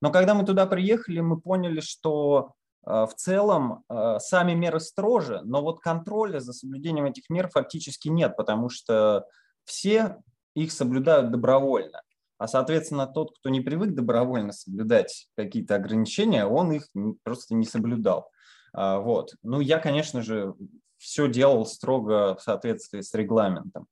Но 0.02 0.10
когда 0.10 0.36
мы 0.36 0.46
туда 0.46 0.66
приехали, 0.66 1.20
мы 1.20 1.40
поняли, 1.40 1.82
что 1.82 2.54
в 2.90 3.14
целом 3.16 3.84
э, 3.90 4.18
сами 4.20 4.54
меры 4.54 4.80
строже, 4.80 5.42
но 5.44 5.62
вот 5.62 5.80
контроля 5.80 6.40
за 6.40 6.54
соблюдением 6.54 7.06
этих 7.06 7.30
мер 7.30 7.50
фактически 7.50 8.08
нет, 8.08 8.36
потому 8.36 8.70
что 8.70 9.26
все 9.66 10.18
их 10.56 10.72
соблюдают 10.72 11.32
добровольно. 11.32 12.02
А, 12.40 12.48
соответственно, 12.48 13.06
тот, 13.06 13.38
кто 13.38 13.50
не 13.50 13.62
привык 13.62 13.94
добровольно 13.94 14.54
соблюдать 14.54 15.28
какие-то 15.36 15.76
ограничения, 15.76 16.46
он 16.46 16.72
их 16.72 16.88
просто 17.24 17.54
не 17.54 17.66
соблюдал. 17.66 18.32
А, 18.74 19.00
вот. 19.00 19.36
Ну, 19.44 19.60
я, 19.60 19.78
конечно 19.78 20.22
же, 20.22 20.56
все 20.98 21.28
делал 21.28 21.66
строго 21.66 22.36
в 22.36 22.42
соответствии 22.42 23.02
с 23.02 23.14
регламентом. 23.14 23.88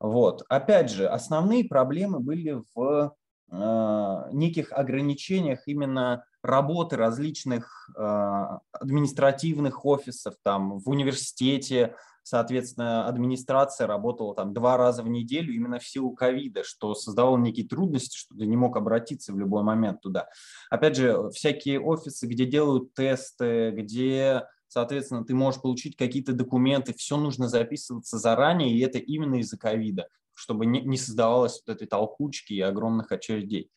Вот. 0.00 0.42
Опять 0.48 0.90
же, 0.90 1.08
основные 1.08 1.64
проблемы 1.64 2.20
были 2.20 2.62
в 2.74 3.14
э, 3.50 4.28
неких 4.32 4.72
ограничениях 4.72 5.66
именно 5.66 6.24
работы 6.44 6.96
различных 6.96 7.90
э, 7.96 8.46
административных 8.72 9.84
офисов 9.84 10.34
там 10.42 10.78
в 10.78 10.88
университете, 10.88 11.96
соответственно, 12.22 13.06
администрация 13.06 13.86
работала 13.86 14.34
там 14.34 14.52
два 14.52 14.76
раза 14.76 15.02
в 15.02 15.08
неделю 15.08 15.54
именно 15.54 15.78
в 15.78 15.86
силу 15.86 16.12
ковида, 16.12 16.62
что 16.64 16.94
создавало 16.94 17.38
некие 17.38 17.66
трудности, 17.66 18.16
что 18.16 18.34
ты 18.34 18.46
не 18.46 18.56
мог 18.56 18.76
обратиться 18.76 19.32
в 19.32 19.38
любой 19.38 19.62
момент 19.62 20.00
туда. 20.00 20.28
Опять 20.70 20.96
же, 20.96 21.30
всякие 21.30 21.80
офисы, 21.80 22.26
где 22.26 22.44
делают 22.44 22.94
тесты, 22.94 23.70
где 23.70 24.44
соответственно, 24.74 25.24
ты 25.24 25.34
можешь 25.34 25.62
получить 25.62 25.96
какие-то 25.96 26.32
документы, 26.32 26.92
все 26.94 27.16
нужно 27.16 27.48
записываться 27.48 28.18
заранее, 28.18 28.72
и 28.72 28.80
это 28.80 28.98
именно 28.98 29.36
из-за 29.36 29.56
ковида, 29.56 30.08
чтобы 30.34 30.66
не, 30.66 30.80
не 30.80 30.98
создавалось 30.98 31.62
вот 31.64 31.76
этой 31.76 31.86
толкучки 31.86 32.54
и 32.54 32.60
огромных 32.60 33.12
очередей. 33.12 33.70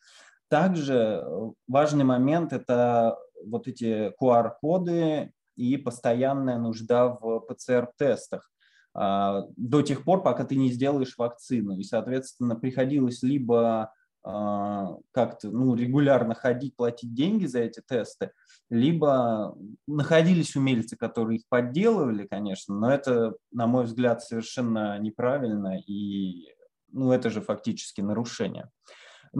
Также 0.48 0.94
э, 0.94 1.50
важный 1.66 2.04
момент– 2.04 2.52
это 2.54 3.18
вот 3.44 3.68
эти 3.68 4.12
QR-коды 4.20 5.32
и 5.56 5.76
постоянная 5.76 6.58
нужда 6.58 7.08
в 7.08 7.40
ПЦР-тестах 7.40 8.50
а, 8.94 9.44
до 9.56 9.82
тех 9.82 10.04
пор, 10.04 10.22
пока 10.22 10.44
ты 10.44 10.56
не 10.56 10.70
сделаешь 10.70 11.16
вакцину. 11.18 11.76
И, 11.76 11.82
соответственно, 11.82 12.56
приходилось 12.56 13.22
либо 13.22 13.92
а, 14.24 14.96
как-то 15.12 15.50
ну, 15.50 15.74
регулярно 15.74 16.34
ходить, 16.34 16.76
платить 16.76 17.14
деньги 17.14 17.46
за 17.46 17.60
эти 17.60 17.80
тесты, 17.86 18.32
либо 18.70 19.56
находились 19.86 20.56
умельцы, 20.56 20.96
которые 20.96 21.38
их 21.38 21.44
подделывали, 21.48 22.26
конечно, 22.26 22.74
но 22.74 22.92
это, 22.92 23.34
на 23.52 23.66
мой 23.66 23.84
взгляд, 23.84 24.22
совершенно 24.22 24.98
неправильно, 24.98 25.78
и 25.78 26.48
ну, 26.90 27.12
это 27.12 27.30
же 27.30 27.40
фактически 27.40 28.00
нарушение. 28.00 28.70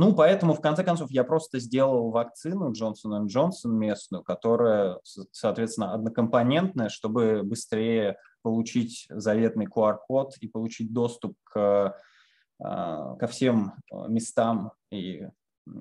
Ну, 0.01 0.15
поэтому, 0.15 0.55
в 0.55 0.61
конце 0.61 0.85
концов, 0.85 1.11
я 1.11 1.25
просто 1.25 1.59
сделал 1.59 2.13
вакцину 2.13 2.71
Johnson 2.71 3.27
Johnson 3.27 3.73
местную, 3.73 4.23
которая, 4.23 5.01
соответственно, 5.33 5.93
однокомпонентная, 5.93 6.89
чтобы 6.89 7.43
быстрее 7.43 8.17
получить 8.43 9.07
заветный 9.11 9.67
QR-код 9.67 10.37
и 10.41 10.47
получить 10.47 10.93
доступ 10.93 11.35
к 11.43 11.97
а, 12.61 13.17
ко 13.17 13.27
всем 13.27 13.73
а, 13.91 14.07
местам, 14.07 14.71
и 14.93 15.27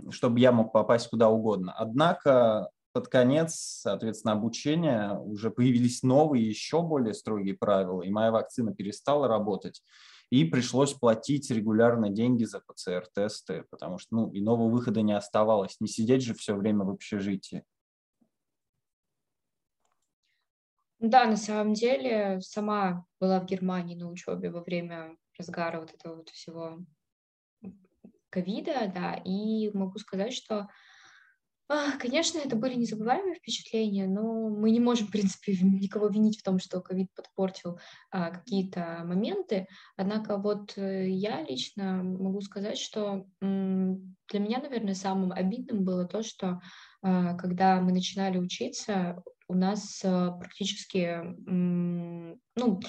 чтобы 0.09 0.39
я 0.39 0.51
мог 0.51 0.73
попасть 0.73 1.09
куда 1.09 1.29
угодно. 1.29 1.75
Однако 1.77 2.71
под 2.93 3.09
конец, 3.09 3.53
соответственно, 3.53 4.33
обучения 4.33 5.13
уже 5.13 5.51
появились 5.51 6.01
новые, 6.01 6.49
еще 6.49 6.81
более 6.81 7.13
строгие 7.13 7.53
правила, 7.53 8.01
и 8.01 8.09
моя 8.09 8.31
вакцина 8.31 8.73
перестала 8.73 9.27
работать, 9.27 9.83
и 10.29 10.43
пришлось 10.43 10.93
платить 10.93 11.49
регулярно 11.51 12.09
деньги 12.09 12.43
за 12.43 12.59
ПЦР-тесты, 12.59 13.65
потому 13.69 13.97
что 13.97 14.15
ну, 14.15 14.31
иного 14.33 14.69
выхода 14.69 15.01
не 15.01 15.13
оставалось, 15.13 15.79
не 15.79 15.87
сидеть 15.87 16.23
же 16.23 16.33
все 16.33 16.55
время 16.55 16.83
в 16.83 16.89
общежитии. 16.89 17.63
Да, 20.99 21.25
на 21.25 21.37
самом 21.37 21.73
деле, 21.73 22.41
сама 22.41 23.05
была 23.19 23.39
в 23.39 23.45
Германии 23.45 23.95
на 23.95 24.09
учебе 24.09 24.49
во 24.49 24.63
время 24.63 25.15
разгара 25.37 25.79
вот 25.79 25.93
этого 25.93 26.15
вот 26.17 26.29
всего 26.29 26.79
ковида, 28.29 28.91
да, 28.93 29.13
и 29.23 29.69
могу 29.75 29.99
сказать, 29.99 30.33
что, 30.33 30.67
конечно, 31.99 32.39
это 32.39 32.55
были 32.55 32.75
незабываемые 32.75 33.35
впечатления, 33.35 34.07
но 34.07 34.49
мы 34.49 34.71
не 34.71 34.79
можем, 34.79 35.07
в 35.07 35.11
принципе, 35.11 35.57
никого 35.61 36.07
винить 36.07 36.39
в 36.39 36.43
том, 36.43 36.59
что 36.59 36.81
ковид 36.81 37.13
подпортил 37.13 37.79
а, 38.09 38.31
какие-то 38.31 39.01
моменты, 39.03 39.67
однако 39.97 40.37
вот 40.37 40.77
э, 40.77 41.09
я 41.09 41.43
лично 41.43 42.03
могу 42.03 42.39
сказать, 42.41 42.77
что 42.77 43.25
для 43.41 44.39
меня, 44.39 44.59
наверное, 44.59 44.93
самым 44.93 45.31
обидным 45.31 45.83
было 45.83 46.05
то, 46.05 46.23
что 46.23 46.61
а, 47.01 47.33
когда 47.35 47.81
мы 47.81 47.91
начинали 47.91 48.37
учиться, 48.37 49.21
у 49.49 49.55
нас 49.55 50.01
а, 50.05 50.31
практически, 50.31 51.21
ну, 51.45 52.79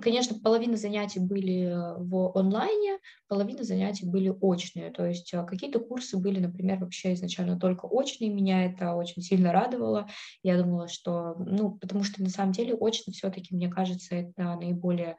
Конечно, 0.00 0.38
половина 0.38 0.76
занятий 0.76 1.18
были 1.18 1.64
э, 1.64 1.94
в 1.98 2.38
онлайне, 2.38 2.98
половина 3.26 3.64
занятий 3.64 4.06
были 4.06 4.28
очные. 4.28 4.92
То 4.92 5.04
есть 5.04 5.34
э, 5.34 5.44
какие-то 5.44 5.80
курсы 5.80 6.16
были, 6.16 6.38
например, 6.38 6.78
вообще 6.78 7.14
изначально 7.14 7.58
только 7.58 7.86
очные. 7.86 8.30
Меня 8.30 8.66
это 8.66 8.94
очень 8.94 9.20
сильно 9.22 9.52
радовало. 9.52 10.06
Я 10.44 10.58
думала, 10.58 10.86
что, 10.86 11.34
ну, 11.38 11.72
потому 11.72 12.04
что 12.04 12.22
на 12.22 12.28
самом 12.28 12.52
деле 12.52 12.76
очно 12.78 13.12
все-таки, 13.12 13.54
мне 13.54 13.68
кажется, 13.68 14.14
это 14.14 14.56
наиболее 14.56 15.16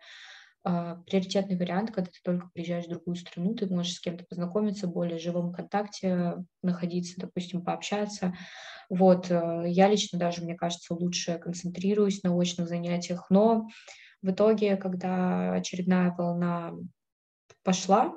Uh, 0.67 1.03
приоритетный 1.05 1.57
вариант, 1.59 1.91
когда 1.91 2.09
ты 2.09 2.17
только 2.23 2.49
приезжаешь 2.51 2.85
в 2.85 2.89
другую 2.89 3.17
страну, 3.17 3.53
ты 3.53 3.67
можешь 3.67 3.97
с 3.97 3.99
кем-то 3.99 4.25
познакомиться, 4.27 4.87
более 4.87 5.19
живом 5.19 5.53
контакте 5.53 6.43
находиться, 6.63 7.13
допустим, 7.19 7.63
пообщаться. 7.63 8.33
Вот, 8.89 9.29
я 9.29 9.87
лично 9.87 10.17
даже, 10.17 10.41
мне 10.41 10.55
кажется, 10.55 10.95
лучше 10.95 11.37
концентрируюсь 11.37 12.23
на 12.23 12.35
очных 12.35 12.67
занятиях, 12.67 13.27
но 13.29 13.67
в 14.25 14.31
итоге, 14.31 14.75
когда 14.75 15.53
очередная 15.53 16.11
волна 16.17 16.73
пошла, 17.63 18.15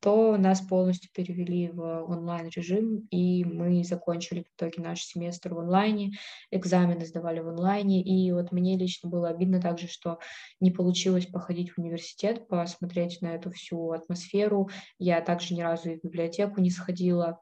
то 0.00 0.36
нас 0.38 0.60
полностью 0.62 1.10
перевели 1.14 1.70
в 1.70 1.80
онлайн-режим, 2.04 3.06
и 3.10 3.44
мы 3.44 3.84
закончили 3.84 4.42
в 4.42 4.56
итоге 4.56 4.82
наш 4.82 5.02
семестр 5.02 5.54
в 5.54 5.58
онлайне, 5.58 6.12
экзамены 6.50 7.04
сдавали 7.06 7.40
в 7.40 7.48
онлайне, 7.48 8.02
и 8.02 8.32
вот 8.32 8.50
мне 8.50 8.76
лично 8.78 9.10
было 9.10 9.28
обидно 9.28 9.60
также, 9.60 9.88
что 9.88 10.18
не 10.58 10.70
получилось 10.70 11.26
походить 11.26 11.72
в 11.72 11.78
университет, 11.78 12.48
посмотреть 12.48 13.20
на 13.20 13.34
эту 13.34 13.50
всю 13.50 13.90
атмосферу. 13.90 14.70
Я 14.98 15.20
также 15.20 15.54
ни 15.54 15.60
разу 15.60 15.90
и 15.90 15.98
в 15.98 16.04
библиотеку 16.04 16.60
не 16.60 16.70
сходила. 16.70 17.40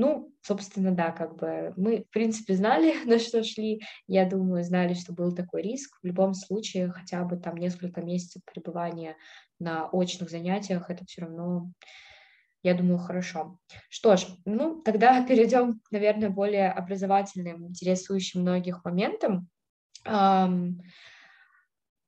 Ну, 0.00 0.32
собственно, 0.42 0.92
да, 0.92 1.10
как 1.10 1.34
бы 1.34 1.74
мы, 1.76 2.04
в 2.04 2.10
принципе, 2.10 2.54
знали, 2.54 2.94
на 3.04 3.18
что 3.18 3.42
шли. 3.42 3.80
Я 4.06 4.26
думаю, 4.26 4.62
знали, 4.62 4.94
что 4.94 5.12
был 5.12 5.34
такой 5.34 5.60
риск. 5.62 5.98
В 6.00 6.06
любом 6.06 6.34
случае, 6.34 6.92
хотя 6.92 7.24
бы 7.24 7.36
там 7.36 7.56
несколько 7.56 8.00
месяцев 8.00 8.42
пребывания 8.44 9.16
на 9.58 9.88
очных 9.88 10.30
занятиях, 10.30 10.88
это 10.88 11.04
все 11.04 11.22
равно, 11.22 11.72
я 12.62 12.74
думаю, 12.74 13.00
хорошо. 13.00 13.58
Что 13.88 14.16
ж, 14.16 14.24
ну, 14.44 14.80
тогда 14.82 15.20
перейдем, 15.26 15.80
наверное, 15.90 16.30
более 16.30 16.70
образовательным, 16.70 17.66
интересующим 17.66 18.42
многих 18.42 18.84
моментам. 18.84 19.48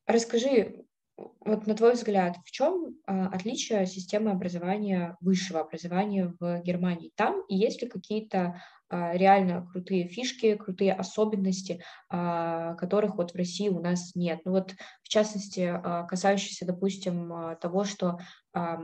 расскажи, 0.07 0.85
вот 1.41 1.67
на 1.67 1.75
твой 1.75 1.95
взгляд, 1.95 2.37
в 2.45 2.51
чем 2.51 2.97
а, 3.07 3.27
отличие 3.29 3.87
системы 3.87 4.31
образования, 4.31 5.17
высшего 5.21 5.61
образования 5.61 6.35
в 6.39 6.63
Германии? 6.63 7.13
Там 7.17 7.43
есть 7.49 7.83
ли 7.83 7.89
какие-то 7.89 8.61
а, 8.89 9.17
реально 9.17 9.67
крутые 9.71 10.09
фишки, 10.09 10.57
крутые 10.57 10.93
особенности, 10.93 11.83
а, 12.09 12.75
которых 12.75 13.17
вот 13.17 13.33
в 13.33 13.37
России 13.37 13.69
у 13.69 13.81
нас 13.81 14.15
нет? 14.15 14.41
Ну 14.45 14.53
вот, 14.53 14.75
в 15.03 15.09
частности, 15.09 15.71
а, 15.73 16.05
касающиеся, 16.05 16.67
допустим, 16.67 17.33
а, 17.33 17.55
того, 17.57 17.85
что 17.85 18.19
а, 18.53 18.79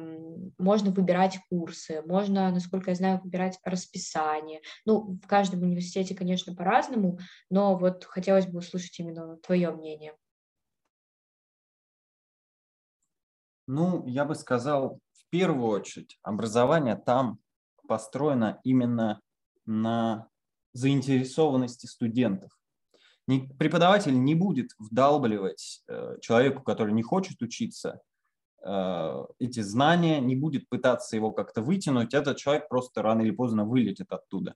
можно 0.58 0.90
выбирать 0.90 1.38
курсы, 1.50 2.02
можно, 2.06 2.50
насколько 2.50 2.90
я 2.90 2.96
знаю, 2.96 3.20
выбирать 3.22 3.58
расписание. 3.64 4.60
Ну, 4.84 5.18
в 5.22 5.26
каждом 5.26 5.62
университете, 5.62 6.14
конечно, 6.14 6.54
по-разному, 6.54 7.18
но 7.50 7.76
вот 7.76 8.04
хотелось 8.04 8.46
бы 8.46 8.58
услышать 8.58 8.98
именно 8.98 9.36
твое 9.38 9.70
мнение. 9.70 10.14
Ну, 13.66 14.06
я 14.06 14.24
бы 14.24 14.34
сказал, 14.34 15.00
в 15.12 15.28
первую 15.30 15.68
очередь, 15.68 16.18
образование 16.22 16.96
там 16.96 17.38
построено 17.88 18.60
именно 18.64 19.20
на 19.64 20.28
заинтересованности 20.72 21.86
студентов. 21.86 22.50
Преподаватель 23.58 24.16
не 24.22 24.36
будет 24.36 24.70
вдалбливать 24.78 25.82
э, 25.88 26.18
человеку, 26.20 26.62
который 26.62 26.92
не 26.92 27.02
хочет 27.02 27.42
учиться, 27.42 28.00
э, 28.64 29.24
эти 29.40 29.60
знания, 29.60 30.20
не 30.20 30.36
будет 30.36 30.68
пытаться 30.68 31.16
его 31.16 31.32
как-то 31.32 31.60
вытянуть, 31.60 32.14
этот 32.14 32.36
человек 32.36 32.68
просто 32.68 33.02
рано 33.02 33.22
или 33.22 33.32
поздно 33.32 33.64
вылетит 33.64 34.12
оттуда. 34.12 34.54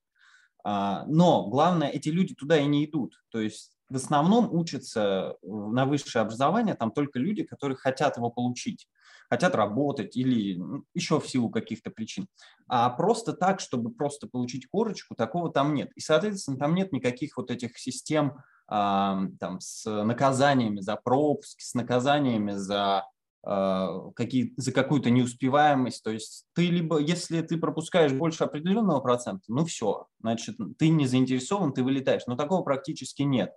А, 0.63 1.05
но 1.07 1.49
главное, 1.49 1.89
эти 1.89 2.11
люди 2.11 2.35
туда 2.35 2.59
и 2.59 2.67
не 2.67 2.85
идут. 2.85 3.21
То 3.31 3.41
есть 3.41 3.80
в 3.91 3.97
основном 3.97 4.53
учатся 4.55 5.37
на 5.43 5.85
высшее 5.85 6.23
образование 6.23 6.75
там 6.75 6.91
только 6.91 7.19
люди, 7.19 7.43
которые 7.43 7.77
хотят 7.77 8.17
его 8.17 8.31
получить 8.31 8.87
хотят 9.31 9.55
работать 9.55 10.17
или 10.17 10.57
ну, 10.57 10.85
еще 10.93 11.21
в 11.21 11.29
силу 11.29 11.51
каких-то 11.51 11.91
причин. 11.91 12.27
А 12.67 12.91
просто 12.91 13.33
так, 13.33 13.61
чтобы 13.61 13.93
просто 13.93 14.27
получить 14.27 14.67
корочку, 14.67 15.15
такого 15.15 15.53
там 15.53 15.73
нет. 15.73 15.91
И, 15.95 16.01
соответственно, 16.01 16.59
там 16.59 16.75
нет 16.75 16.93
никаких 16.93 17.37
вот 17.37 17.51
этих 17.51 17.79
систем 17.79 18.39
там, 18.69 19.61
с 19.61 19.85
наказаниями 19.89 20.81
за 20.81 20.97
пропуск, 20.97 21.61
с 21.61 21.75
наказаниями 21.75 22.53
за 22.53 23.05
какие, 23.43 24.53
за 24.57 24.73
какую-то 24.73 25.11
неуспеваемость. 25.11 26.03
То 26.03 26.11
есть 26.11 26.45
ты 26.55 26.67
либо, 26.67 26.99
если 26.99 27.41
ты 27.43 27.57
пропускаешь 27.57 28.13
больше 28.13 28.45
определенного 28.45 29.01
процента, 29.01 29.45
ну 29.49 29.65
все, 29.65 30.07
значит, 30.21 30.57
ты 30.79 30.89
не 30.89 31.07
заинтересован, 31.07 31.73
ты 31.73 31.83
вылетаешь. 31.83 32.27
Но 32.27 32.37
такого 32.37 32.63
практически 32.63 33.23
нет. 33.23 33.53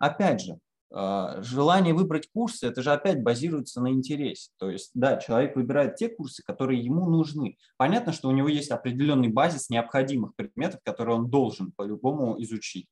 Опять 0.00 0.42
же, 0.42 0.58
а, 0.90 1.42
желание 1.42 1.92
выбрать 1.92 2.28
курсы, 2.32 2.66
это 2.66 2.82
же 2.82 2.92
опять 2.92 3.22
базируется 3.22 3.80
на 3.80 3.90
интересе. 3.90 4.50
То 4.58 4.70
есть, 4.70 4.90
да, 4.94 5.16
человек 5.16 5.54
выбирает 5.54 5.96
те 5.96 6.08
курсы, 6.08 6.42
которые 6.42 6.82
ему 6.82 7.08
нужны. 7.10 7.58
Понятно, 7.76 8.12
что 8.12 8.28
у 8.28 8.32
него 8.32 8.48
есть 8.48 8.70
определенный 8.70 9.28
базис 9.28 9.68
необходимых 9.68 10.34
предметов, 10.34 10.80
которые 10.84 11.16
он 11.16 11.28
должен 11.28 11.72
по-любому 11.72 12.40
изучить. 12.42 12.88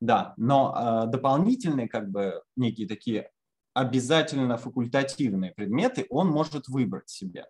Да, 0.00 0.32
но 0.38 1.04
э, 1.04 1.10
дополнительные, 1.10 1.86
как 1.86 2.10
бы, 2.10 2.40
некие 2.56 2.88
такие 2.88 3.30
обязательно 3.80 4.56
факультативные 4.56 5.52
предметы 5.52 6.06
он 6.10 6.28
может 6.28 6.68
выбрать 6.68 7.08
себе, 7.08 7.46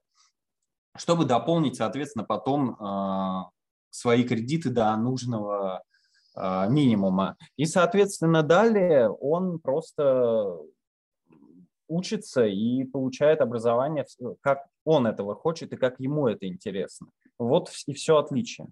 чтобы 0.97 1.25
дополнить, 1.25 1.77
соответственно, 1.77 2.25
потом 2.25 2.75
э, 2.75 3.45
свои 3.91 4.25
кредиты 4.25 4.71
до 4.71 4.97
нужного 4.97 5.83
а, 6.35 6.69
минимума. 6.69 7.37
И, 7.57 7.67
соответственно, 7.67 8.43
далее 8.43 9.11
он 9.11 9.59
просто 9.59 10.59
учится 11.89 12.47
и 12.47 12.85
получает 12.85 13.41
образование, 13.41 14.07
как 14.41 14.65
он 14.85 15.07
этого 15.07 15.35
хочет 15.35 15.73
и 15.73 15.77
как 15.77 15.99
ему 15.99 16.29
это 16.29 16.47
интересно. 16.47 17.09
Вот 17.39 17.71
и 17.87 17.93
все 17.95 18.17
отличие. 18.17 18.69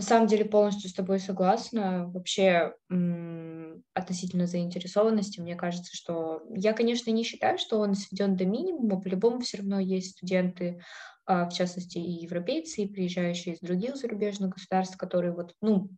На 0.00 0.06
самом 0.06 0.28
деле 0.28 0.46
полностью 0.46 0.88
с 0.88 0.94
тобой 0.94 1.20
согласна. 1.20 2.06
Вообще 2.06 2.72
относительно 3.92 4.46
заинтересованности, 4.46 5.40
мне 5.40 5.56
кажется, 5.56 5.94
что 5.94 6.42
я, 6.56 6.72
конечно, 6.72 7.10
не 7.10 7.22
считаю, 7.22 7.58
что 7.58 7.78
он 7.78 7.94
сведен 7.94 8.34
до 8.34 8.46
минимума. 8.46 8.98
По-любому 8.98 9.40
все 9.40 9.58
равно 9.58 9.78
есть 9.78 10.12
студенты, 10.12 10.80
а, 11.26 11.46
в 11.46 11.52
частности, 11.52 11.98
и 11.98 12.22
европейцы, 12.22 12.84
и 12.84 12.88
приезжающие 12.88 13.54
из 13.54 13.60
других 13.60 13.96
зарубежных 13.96 14.54
государств, 14.54 14.96
которые 14.96 15.34
вот, 15.34 15.54
ну, 15.60 15.90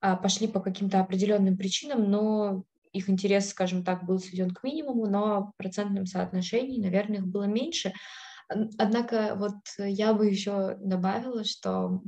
а, 0.00 0.14
пошли 0.14 0.46
по 0.46 0.60
каким-то 0.60 1.00
определенным 1.00 1.56
причинам, 1.56 2.08
но 2.08 2.62
их 2.92 3.10
интерес, 3.10 3.48
скажем 3.48 3.82
так, 3.82 4.06
был 4.06 4.20
сведен 4.20 4.52
к 4.52 4.62
минимуму, 4.62 5.08
но 5.08 5.46
в 5.46 5.56
процентном 5.56 6.06
соотношении, 6.06 6.80
наверное, 6.80 7.16
их 7.16 7.26
было 7.26 7.44
меньше. 7.44 7.94
Однако 8.78 9.34
вот 9.36 9.56
я 9.78 10.14
бы 10.14 10.28
еще 10.28 10.76
добавила, 10.78 11.42
что 11.42 12.00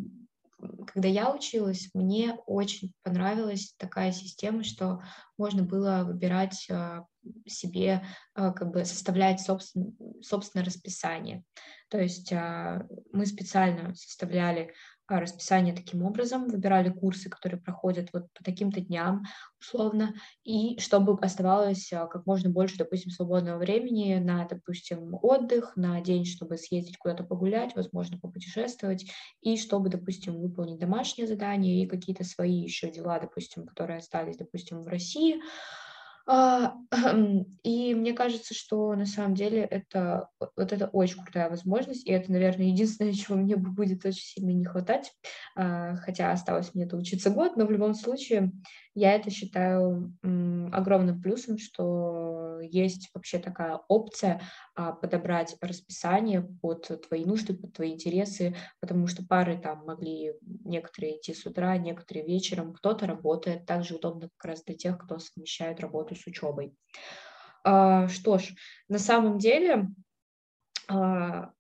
когда 0.86 1.08
я 1.08 1.32
училась, 1.32 1.90
мне 1.94 2.34
очень 2.46 2.92
понравилась 3.02 3.74
такая 3.76 4.12
система, 4.12 4.64
что 4.64 5.02
можно 5.36 5.62
было 5.62 6.04
выбирать 6.04 6.66
а, 6.70 7.04
себе, 7.46 8.04
а, 8.34 8.52
как 8.52 8.70
бы 8.70 8.84
составлять 8.84 9.40
собствен, 9.40 9.96
собственное 10.22 10.64
расписание. 10.64 11.42
То 11.88 11.98
есть 11.98 12.32
а, 12.32 12.86
мы 13.12 13.26
специально 13.26 13.94
составляли 13.94 14.72
расписание 15.08 15.74
таким 15.74 16.02
образом, 16.02 16.48
выбирали 16.48 16.90
курсы, 16.90 17.28
которые 17.28 17.60
проходят 17.60 18.08
вот 18.12 18.32
по 18.34 18.44
таким-то 18.44 18.80
дням 18.80 19.24
условно, 19.60 20.14
и 20.44 20.78
чтобы 20.80 21.18
оставалось 21.20 21.92
а, 21.92 22.06
как 22.06 22.26
можно 22.26 22.50
больше, 22.50 22.76
допустим, 22.76 23.10
свободного 23.10 23.58
времени 23.58 24.16
на, 24.16 24.44
допустим, 24.46 25.14
отдых, 25.22 25.76
на 25.76 26.00
день, 26.00 26.24
чтобы 26.24 26.56
съездить 26.56 26.98
куда-то 26.98 27.24
погулять, 27.24 27.74
возможно, 27.74 28.18
попутешествовать, 28.18 29.06
и 29.40 29.56
чтобы, 29.56 29.88
допустим, 29.88 30.40
выполнить 30.40 30.78
домашние 30.78 31.26
задания 31.26 31.82
и 31.82 31.88
какие-то 31.88 32.24
свои 32.24 32.62
еще 32.62 32.90
дела, 32.90 33.18
допустим, 33.18 33.66
которые 33.66 33.98
остались, 33.98 34.36
допустим, 34.36 34.82
в 34.82 34.88
России, 34.88 35.36
а, 35.36 35.85
и 37.62 37.94
мне 37.94 38.12
кажется, 38.12 38.52
что 38.52 38.94
на 38.94 39.06
самом 39.06 39.34
деле 39.34 39.60
это 39.60 40.28
вот 40.40 40.72
это 40.72 40.88
очень 40.88 41.22
крутая 41.22 41.48
возможность, 41.48 42.06
и 42.06 42.10
это, 42.10 42.32
наверное, 42.32 42.66
единственное, 42.66 43.12
чего 43.14 43.36
мне 43.36 43.56
будет 43.56 44.04
очень 44.04 44.24
сильно 44.24 44.50
не 44.50 44.64
хватать, 44.64 45.12
а, 45.54 45.96
хотя 45.96 46.32
осталось 46.32 46.74
мне 46.74 46.84
это 46.84 46.96
учиться 46.96 47.30
год, 47.30 47.56
но 47.56 47.66
в 47.66 47.70
любом 47.70 47.94
случае 47.94 48.50
я 48.94 49.14
это 49.14 49.30
считаю 49.30 50.16
огромным 50.72 51.20
плюсом, 51.20 51.58
что 51.58 52.45
есть 52.60 53.10
вообще 53.14 53.38
такая 53.38 53.80
опция 53.88 54.40
а, 54.74 54.92
подобрать 54.92 55.56
расписание 55.60 56.42
под 56.42 57.06
твои 57.06 57.24
нужды, 57.24 57.54
под 57.54 57.72
твои 57.72 57.92
интересы, 57.92 58.56
потому 58.80 59.06
что 59.06 59.24
пары 59.24 59.58
там 59.58 59.84
могли 59.84 60.34
некоторые 60.64 61.18
идти 61.18 61.34
с 61.34 61.46
утра, 61.46 61.76
некоторые 61.76 62.26
вечером, 62.26 62.72
кто-то 62.72 63.06
работает, 63.06 63.66
также 63.66 63.96
удобно 63.96 64.28
как 64.36 64.50
раз 64.50 64.64
для 64.64 64.74
тех, 64.74 64.98
кто 64.98 65.18
совмещает 65.18 65.80
работу 65.80 66.14
с 66.14 66.26
учебой. 66.26 66.74
А, 67.64 68.08
что 68.08 68.38
ж, 68.38 68.54
на 68.88 68.98
самом 68.98 69.38
деле 69.38 69.88
а, 70.88 71.50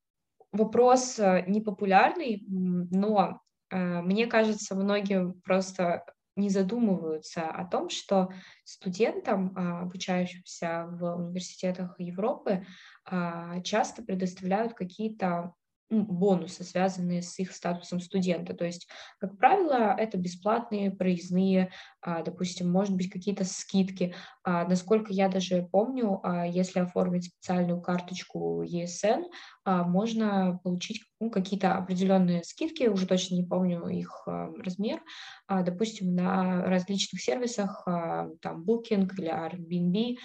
вопрос 0.52 1.18
э, 1.18 1.44
непопулярный, 1.46 2.44
но 2.48 3.40
э, 3.70 4.00
мне 4.02 4.26
кажется, 4.26 4.74
многим 4.74 5.40
просто 5.42 6.04
не 6.36 6.50
задумываются 6.50 7.48
о 7.48 7.64
том, 7.64 7.88
что 7.88 8.30
студентам, 8.64 9.52
а, 9.56 9.80
обучающимся 9.80 10.86
в 10.88 11.16
университетах 11.16 11.98
Европы, 11.98 12.66
а, 13.04 13.60
часто 13.62 14.02
предоставляют 14.02 14.74
какие-то 14.74 15.54
бонусы, 15.90 16.64
связанные 16.64 17.22
с 17.22 17.38
их 17.38 17.52
статусом 17.52 18.00
студента. 18.00 18.54
То 18.54 18.64
есть, 18.64 18.88
как 19.18 19.38
правило, 19.38 19.94
это 19.96 20.18
бесплатные 20.18 20.90
проездные, 20.90 21.70
а, 22.00 22.22
допустим, 22.22 22.70
может 22.70 22.94
быть, 22.96 23.10
какие-то 23.10 23.44
скидки. 23.44 24.14
Насколько 24.44 25.12
я 25.12 25.28
даже 25.28 25.68
помню, 25.70 26.20
если 26.48 26.80
оформить 26.80 27.26
специальную 27.26 27.80
карточку 27.80 28.62
ESN, 28.62 29.24
можно 29.64 30.60
получить 30.62 31.02
ну, 31.18 31.30
какие-то 31.30 31.74
определенные 31.74 32.44
скидки, 32.44 32.84
уже 32.84 33.06
точно 33.06 33.36
не 33.36 33.44
помню 33.44 33.86
их 33.88 34.26
размер, 34.26 35.00
допустим, 35.48 36.14
на 36.14 36.62
различных 36.64 37.20
сервисах, 37.20 37.82
там, 37.84 38.64
Booking 38.64 39.08
или 39.18 39.32
Airbnb, 39.32 40.18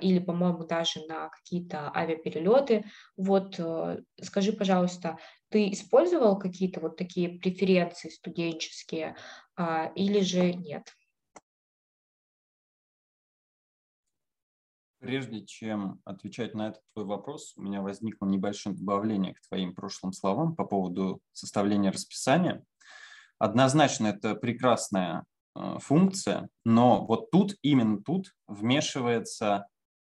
или, 0.00 0.18
по-моему, 0.18 0.64
даже 0.64 1.04
на 1.06 1.28
какие-то 1.28 1.92
авиаперелеты. 1.94 2.86
Вот 3.16 3.56
э, 3.58 4.00
скажи, 4.22 4.52
пожалуйста, 4.52 5.18
ты 5.50 5.70
использовал 5.70 6.38
какие-то 6.38 6.80
вот 6.80 6.96
такие 6.96 7.38
преференции 7.38 8.08
студенческие 8.08 9.16
или 9.94 10.20
же 10.20 10.52
нет? 10.54 10.94
Прежде 15.00 15.46
чем 15.46 16.00
отвечать 16.04 16.54
на 16.54 16.68
этот 16.68 16.82
твой 16.92 17.06
вопрос, 17.06 17.52
у 17.56 17.62
меня 17.62 17.82
возникло 17.82 18.26
небольшое 18.26 18.74
добавление 18.74 19.34
к 19.34 19.40
твоим 19.46 19.72
прошлым 19.72 20.12
словам 20.12 20.56
по 20.56 20.64
поводу 20.64 21.20
составления 21.32 21.92
расписания. 21.92 22.64
Однозначно 23.38 24.08
это 24.08 24.34
прекрасная 24.34 25.24
функция, 25.80 26.48
но 26.64 27.06
вот 27.06 27.30
тут, 27.30 27.56
именно 27.62 28.02
тут 28.02 28.32
вмешивается 28.46 29.66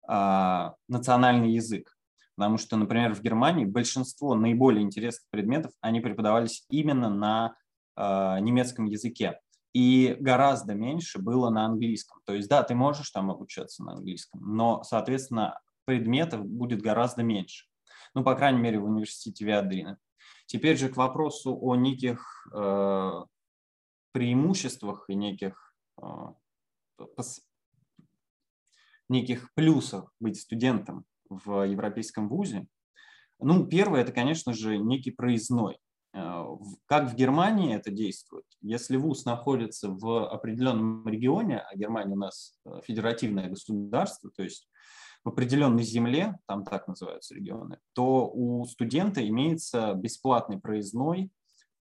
а, 0.08 0.75
национальный 0.88 1.54
язык. 1.54 1.95
Потому 2.36 2.58
что, 2.58 2.77
например, 2.77 3.13
в 3.13 3.21
Германии 3.21 3.65
большинство 3.65 4.36
наиболее 4.36 4.84
интересных 4.84 5.30
предметов, 5.30 5.71
они 5.82 6.01
преподавались 6.01 6.65
именно 6.69 7.10
на 7.10 7.56
а, 7.95 8.39
немецком 8.39 8.86
языке. 8.86 9.39
И 9.73 10.17
гораздо 10.19 10.73
меньше 10.73 11.19
было 11.19 11.49
на 11.49 11.65
английском. 11.65 12.19
То 12.25 12.34
есть, 12.34 12.49
да, 12.49 12.63
ты 12.63 12.75
можешь 12.75 13.10
там 13.12 13.32
обучаться 13.32 13.84
на 13.84 13.93
английском, 13.93 14.41
но, 14.41 14.84
соответственно, 14.84 15.60
предметов 15.86 16.45
будет 16.45 16.82
гораздо 16.82 17.23
меньше. 17.23 17.67
Ну, 18.13 18.23
по 18.23 18.36
крайней 18.36 18.60
мере, 18.60 18.80
в 18.80 18.86
университете 18.86 19.45
Виадрина. 19.45 19.97
Теперь 20.45 20.77
же 20.77 20.89
к 20.89 20.97
вопросу 20.97 21.58
о 21.62 21.75
неких 21.75 22.47
э, 22.54 23.12
преимуществах 24.12 25.06
и 25.10 25.15
неких, 25.15 25.76
э, 26.02 26.06
неких 29.10 29.54
плюсах 29.54 30.13
быть 30.19 30.39
студентом 30.39 31.06
в 31.30 31.63
европейском 31.63 32.30
вузе. 32.30 32.67
Ну, 33.39 33.65
первое, 33.65 34.02
это, 34.02 34.12
конечно 34.12 34.54
же, 34.54 34.78
некий 34.78 35.12
проездной. 35.12 35.80
Э, 36.13 36.45
как 36.86 37.12
в 37.12 37.15
Германии 37.15 37.76
это 37.76 37.91
действует? 37.91 38.45
Если 38.62 38.97
вуз 38.97 39.26
находится 39.26 39.89
в 39.89 40.28
определенном 40.30 41.08
регионе, 41.08 41.60
а 41.60 41.76
Германия 41.76 42.13
у 42.13 42.17
нас 42.17 42.60
э, 42.65 42.82
федеративное 42.84 43.50
государство, 43.50 44.30
то 44.36 44.43
есть 44.43 44.69
в 45.24 45.30
определенной 45.30 45.84
земле, 45.84 46.38
там 46.47 46.63
так 46.63 46.88
называются 46.88 47.36
регионы, 47.36 47.80
то 47.93 48.28
у 48.28 48.65
студента 48.65 49.28
имеется 49.28 49.93
бесплатный 49.93 50.60
проездной 50.60 51.32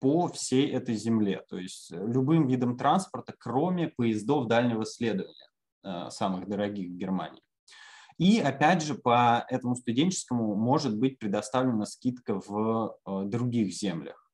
по 0.00 0.28
всей 0.28 0.70
этой 0.70 0.94
земле, 0.94 1.44
то 1.48 1.58
есть 1.58 1.90
любым 1.92 2.48
видом 2.48 2.76
транспорта, 2.76 3.34
кроме 3.38 3.88
поездов 3.88 4.48
дальнего 4.48 4.84
следования, 4.84 5.50
э, 5.84 6.10
самых 6.10 6.48
дорогих 6.48 6.90
в 6.90 6.96
Германии. 6.96 7.42
И 8.18 8.38
опять 8.38 8.82
же, 8.82 8.94
по 8.94 9.46
этому 9.48 9.76
студенческому 9.76 10.54
может 10.54 10.98
быть 10.98 11.18
предоставлена 11.18 11.86
скидка 11.86 12.40
в 12.40 12.96
э, 13.06 13.24
других 13.26 13.72
землях. 13.72 14.30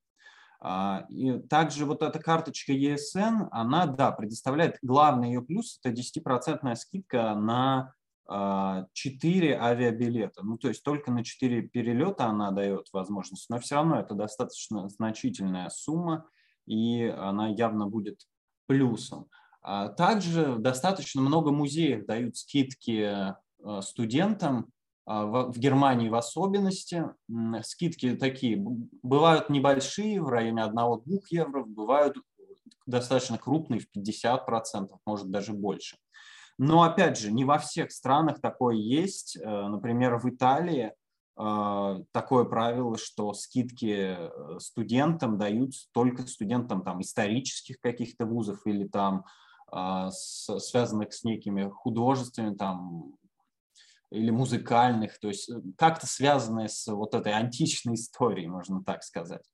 А, 0.60 1.04
и 1.08 1.38
также 1.38 1.84
вот 1.84 2.02
эта 2.02 2.18
карточка 2.18 2.72
ESN, 2.72 3.48
она, 3.50 3.86
да, 3.86 4.10
предоставляет, 4.10 4.78
главный 4.82 5.28
ее 5.28 5.42
плюс– 5.42 5.78
это 5.84 5.94
10% 5.94 6.74
скидка 6.74 7.34
на 7.34 7.92
4 8.28 9.56
а, 9.56 9.66
авиабилета. 9.66 10.42
Ну, 10.42 10.58
то 10.58 10.68
есть 10.68 10.82
только 10.82 11.10
на 11.10 11.24
4 11.24 11.62
перелета 11.62 12.26
она 12.26 12.50
дает 12.50 12.88
возможность, 12.92 13.48
но 13.50 13.58
все 13.58 13.76
равно 13.76 14.00
это 14.00 14.14
достаточно 14.14 14.88
значительная 14.88 15.68
сумма, 15.70 16.28
и 16.66 17.04
она 17.04 17.48
явно 17.48 17.86
будет 17.86 18.20
плюсом. 18.66 19.28
А 19.62 19.88
также 19.88 20.56
достаточно 20.56 21.22
много 21.22 21.52
музеев 21.52 22.06
дают 22.06 22.36
скидки 22.36 23.34
Э, 23.66 23.80
студентам, 23.82 24.70
а, 25.06 25.24
в 25.24 25.58
Германии 25.58 26.08
в 26.08 26.14
особенности. 26.14 27.04
Скидки 27.62 28.14
такие 28.16 28.56
бывают 29.02 29.50
небольшие, 29.50 30.22
в 30.22 30.28
районе 30.28 30.62
1-2 30.62 31.26
евро, 31.30 31.64
бывают 31.64 32.16
достаточно 32.86 33.38
крупные, 33.38 33.80
в 33.80 33.90
50%, 33.90 34.98
может 35.04 35.30
даже 35.30 35.52
больше. 35.52 35.96
Но 36.58 36.82
опять 36.82 37.18
же, 37.18 37.32
не 37.32 37.44
во 37.44 37.58
всех 37.58 37.92
странах 37.92 38.40
такое 38.40 38.76
есть. 38.76 39.36
Э, 39.36 39.68
например, 39.68 40.16
в 40.16 40.28
Италии 40.28 40.92
э, 41.38 42.04
такое 42.12 42.44
правило, 42.44 42.96
что 42.96 43.34
скидки 43.34 44.16
студентам 44.58 45.38
дают 45.38 45.72
только 45.92 46.26
студентам 46.26 46.82
там, 46.82 47.00
исторических 47.00 47.80
каких-то 47.80 48.26
вузов 48.26 48.66
или 48.66 48.86
там 48.86 49.24
связанных 50.12 51.12
с 51.12 51.24
некими 51.24 51.68
художественными 51.68 52.54
там, 52.54 53.16
или 54.10 54.30
музыкальных, 54.30 55.18
то 55.18 55.28
есть 55.28 55.50
э, 55.50 55.60
как-то 55.76 56.06
связанные 56.06 56.68
с 56.68 56.86
вот 56.86 57.14
этой 57.14 57.32
античной 57.32 57.94
историей, 57.94 58.46
можно 58.46 58.82
так 58.82 59.02
сказать. 59.02 59.44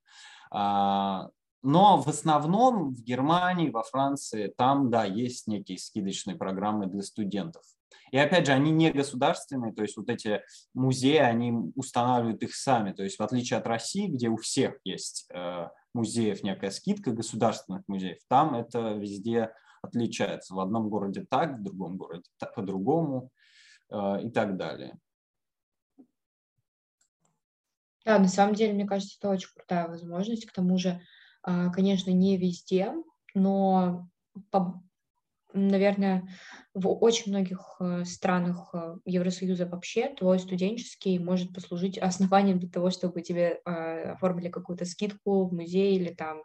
Но 1.63 2.01
в 2.01 2.09
основном 2.09 2.95
в 2.95 3.03
Германии, 3.03 3.71
во 3.71 3.83
Франции, 3.83 4.53
там, 4.57 4.91
да, 4.91 5.05
есть 5.05 5.47
некие 5.47 5.79
скидочные 5.79 6.37
программы 6.37 6.87
для 6.87 7.03
студентов. 7.03 7.63
И 8.11 8.19
опять 8.19 8.47
же, 8.47 8.53
они 8.53 8.71
не 8.71 8.91
государственные, 8.91 9.73
то 9.73 9.83
есть 9.83 9.97
вот 9.97 10.11
эти 10.11 10.43
музеи, 10.75 11.19
они 11.19 11.53
устанавливают 11.77 12.43
их 12.43 12.55
сами. 12.55 12.93
То 12.93 13.05
есть 13.05 13.19
в 13.19 13.23
отличие 13.23 13.59
от 13.59 13.67
России, 13.67 14.09
где 14.09 14.29
у 14.29 14.37
всех 14.37 14.79
есть 14.85 15.27
э, 15.33 15.69
музеев 15.95 16.43
некая 16.43 16.71
скидка, 16.71 17.13
государственных 17.13 17.83
музеев, 17.87 18.19
там 18.29 18.55
это 18.55 18.95
везде 18.95 19.53
отличается. 19.83 20.55
В 20.55 20.61
одном 20.61 20.91
городе 20.91 21.25
так, 21.29 21.59
в 21.59 21.63
другом 21.63 21.97
городе 21.97 22.25
по-другому. 22.55 23.31
А, 23.93 24.19
и 24.19 24.31
так 24.31 24.57
далее. 24.57 24.99
Да, 28.05 28.19
на 28.19 28.29
самом 28.29 28.55
деле, 28.55 28.73
мне 28.73 28.87
кажется, 28.87 29.17
это 29.21 29.29
очень 29.29 29.51
крутая 29.55 29.87
возможность. 29.87 30.47
К 30.47 30.53
тому 30.53 30.79
же, 30.79 31.01
конечно, 31.45 32.11
не 32.11 32.37
везде, 32.37 32.93
но, 33.35 34.09
наверное, 35.53 36.29
в 36.75 36.89
очень 36.89 37.31
многих 37.31 37.77
э, 37.81 38.05
странах 38.05 38.71
э, 38.73 38.97
Евросоюза 39.05 39.67
вообще 39.67 40.09
твой 40.15 40.39
студенческий 40.39 41.19
может 41.19 41.53
послужить 41.53 41.99
основанием 41.99 42.59
для 42.59 42.71
того, 42.71 42.91
чтобы 42.91 43.21
тебе 43.23 43.61
а, 43.65 44.13
оформили 44.13 44.49
какую-то 44.49 44.85
скидку 44.85 45.47
в 45.47 45.53
музее 45.53 45.97
или 45.97 46.13
там 46.13 46.43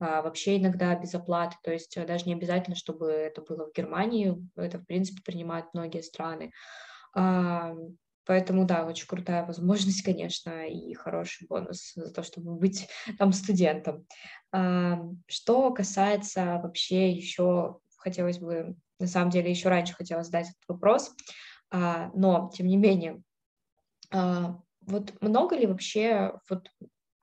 вообще 0.00 0.58
иногда 0.58 0.94
без 0.96 1.14
оплаты, 1.14 1.56
то 1.62 1.72
есть 1.72 1.96
э, 1.96 2.04
даже 2.04 2.26
не 2.26 2.34
обязательно, 2.34 2.76
чтобы 2.76 3.10
это 3.10 3.40
было 3.42 3.66
в 3.66 3.72
Германии, 3.72 4.36
это, 4.56 4.78
в 4.78 4.84
принципе, 4.86 5.22
принимают 5.22 5.72
многие 5.72 6.02
страны. 6.02 6.52
Поэтому, 8.26 8.64
да, 8.64 8.86
очень 8.86 9.06
крутая 9.06 9.44
возможность, 9.44 10.02
конечно, 10.02 10.66
и 10.66 10.94
хороший 10.94 11.46
бонус 11.46 11.92
за 11.94 12.12
то, 12.12 12.22
чтобы 12.22 12.56
быть 12.56 12.88
там 13.18 13.32
студентом. 13.32 14.06
Что 15.26 15.72
касается 15.72 16.60
вообще 16.62 17.10
еще, 17.10 17.78
хотелось 17.96 18.38
бы, 18.38 18.76
на 18.98 19.06
самом 19.06 19.30
деле, 19.30 19.50
еще 19.50 19.68
раньше 19.68 19.94
хотела 19.94 20.22
задать 20.22 20.46
этот 20.46 20.62
вопрос, 20.68 21.12
а, 21.70 22.10
но, 22.14 22.50
тем 22.54 22.68
не 22.68 22.76
менее, 22.76 23.20
а, 24.12 24.60
вот 24.82 25.20
много 25.20 25.56
ли 25.56 25.66
вообще, 25.66 26.38
вот 26.48 26.70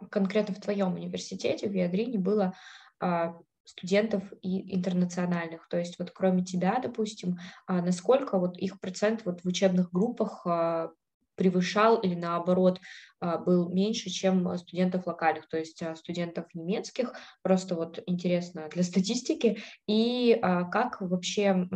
конкретно 0.10 0.54
в 0.56 0.60
твоем 0.60 0.96
университете, 0.96 1.70
в 1.70 1.72
Виадрине, 1.72 2.20
было 2.20 2.54
а, 3.00 3.38
студентов 3.72 4.24
и 4.42 4.76
интернациональных. 4.76 5.68
То 5.70 5.78
есть 5.78 5.98
вот 5.98 6.12
кроме 6.12 6.44
тебя, 6.44 6.80
допустим, 6.82 7.38
а 7.66 7.82
насколько 7.82 8.38
вот 8.38 8.58
их 8.58 8.80
процент 8.80 9.24
вот 9.26 9.42
в 9.42 9.48
учебных 9.48 9.92
группах 9.92 10.46
а, 10.46 10.92
превышал 11.36 11.98
или 11.98 12.14
наоборот 12.14 12.82
а, 13.22 13.38
был 13.38 13.70
меньше, 13.70 14.10
чем 14.10 14.58
студентов 14.58 15.08
локальных, 15.08 15.48
то 15.48 15.58
есть 15.58 15.82
студентов 15.96 16.46
немецких. 16.54 17.14
Просто 17.44 17.76
вот 17.76 18.04
интересно 18.06 18.68
для 18.70 18.84
статистики. 18.84 19.60
И 19.88 20.38
как 20.42 21.00
вообще 21.00 21.68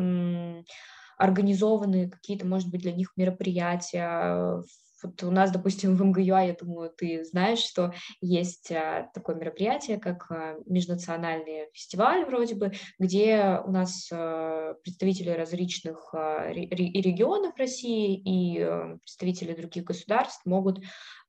организованы 1.17 2.09
какие-то, 2.09 2.45
может 2.45 2.69
быть, 2.69 2.81
для 2.81 2.91
них 2.91 3.13
мероприятия 3.15 4.61
вот 5.05 5.23
у 5.23 5.31
нас, 5.31 5.51
допустим, 5.51 5.95
в 5.95 6.03
МГЮА, 6.03 6.41
я 6.41 6.53
думаю, 6.53 6.89
ты 6.89 7.23
знаешь, 7.23 7.59
что 7.59 7.93
есть 8.21 8.71
а, 8.71 9.09
такое 9.13 9.35
мероприятие, 9.35 9.99
как 9.99 10.29
а, 10.29 10.55
межнациональный 10.65 11.69
фестиваль 11.73 12.25
вроде 12.25 12.55
бы, 12.55 12.71
где 12.99 13.61
у 13.65 13.71
нас 13.71 14.09
а, 14.11 14.73
представители 14.83 15.29
различных 15.29 16.13
и 16.13 17.01
регионов 17.01 17.55
России, 17.57 18.21
и 18.25 18.65
представители 18.99 19.53
других 19.53 19.83
государств 19.83 20.45
могут 20.45 20.81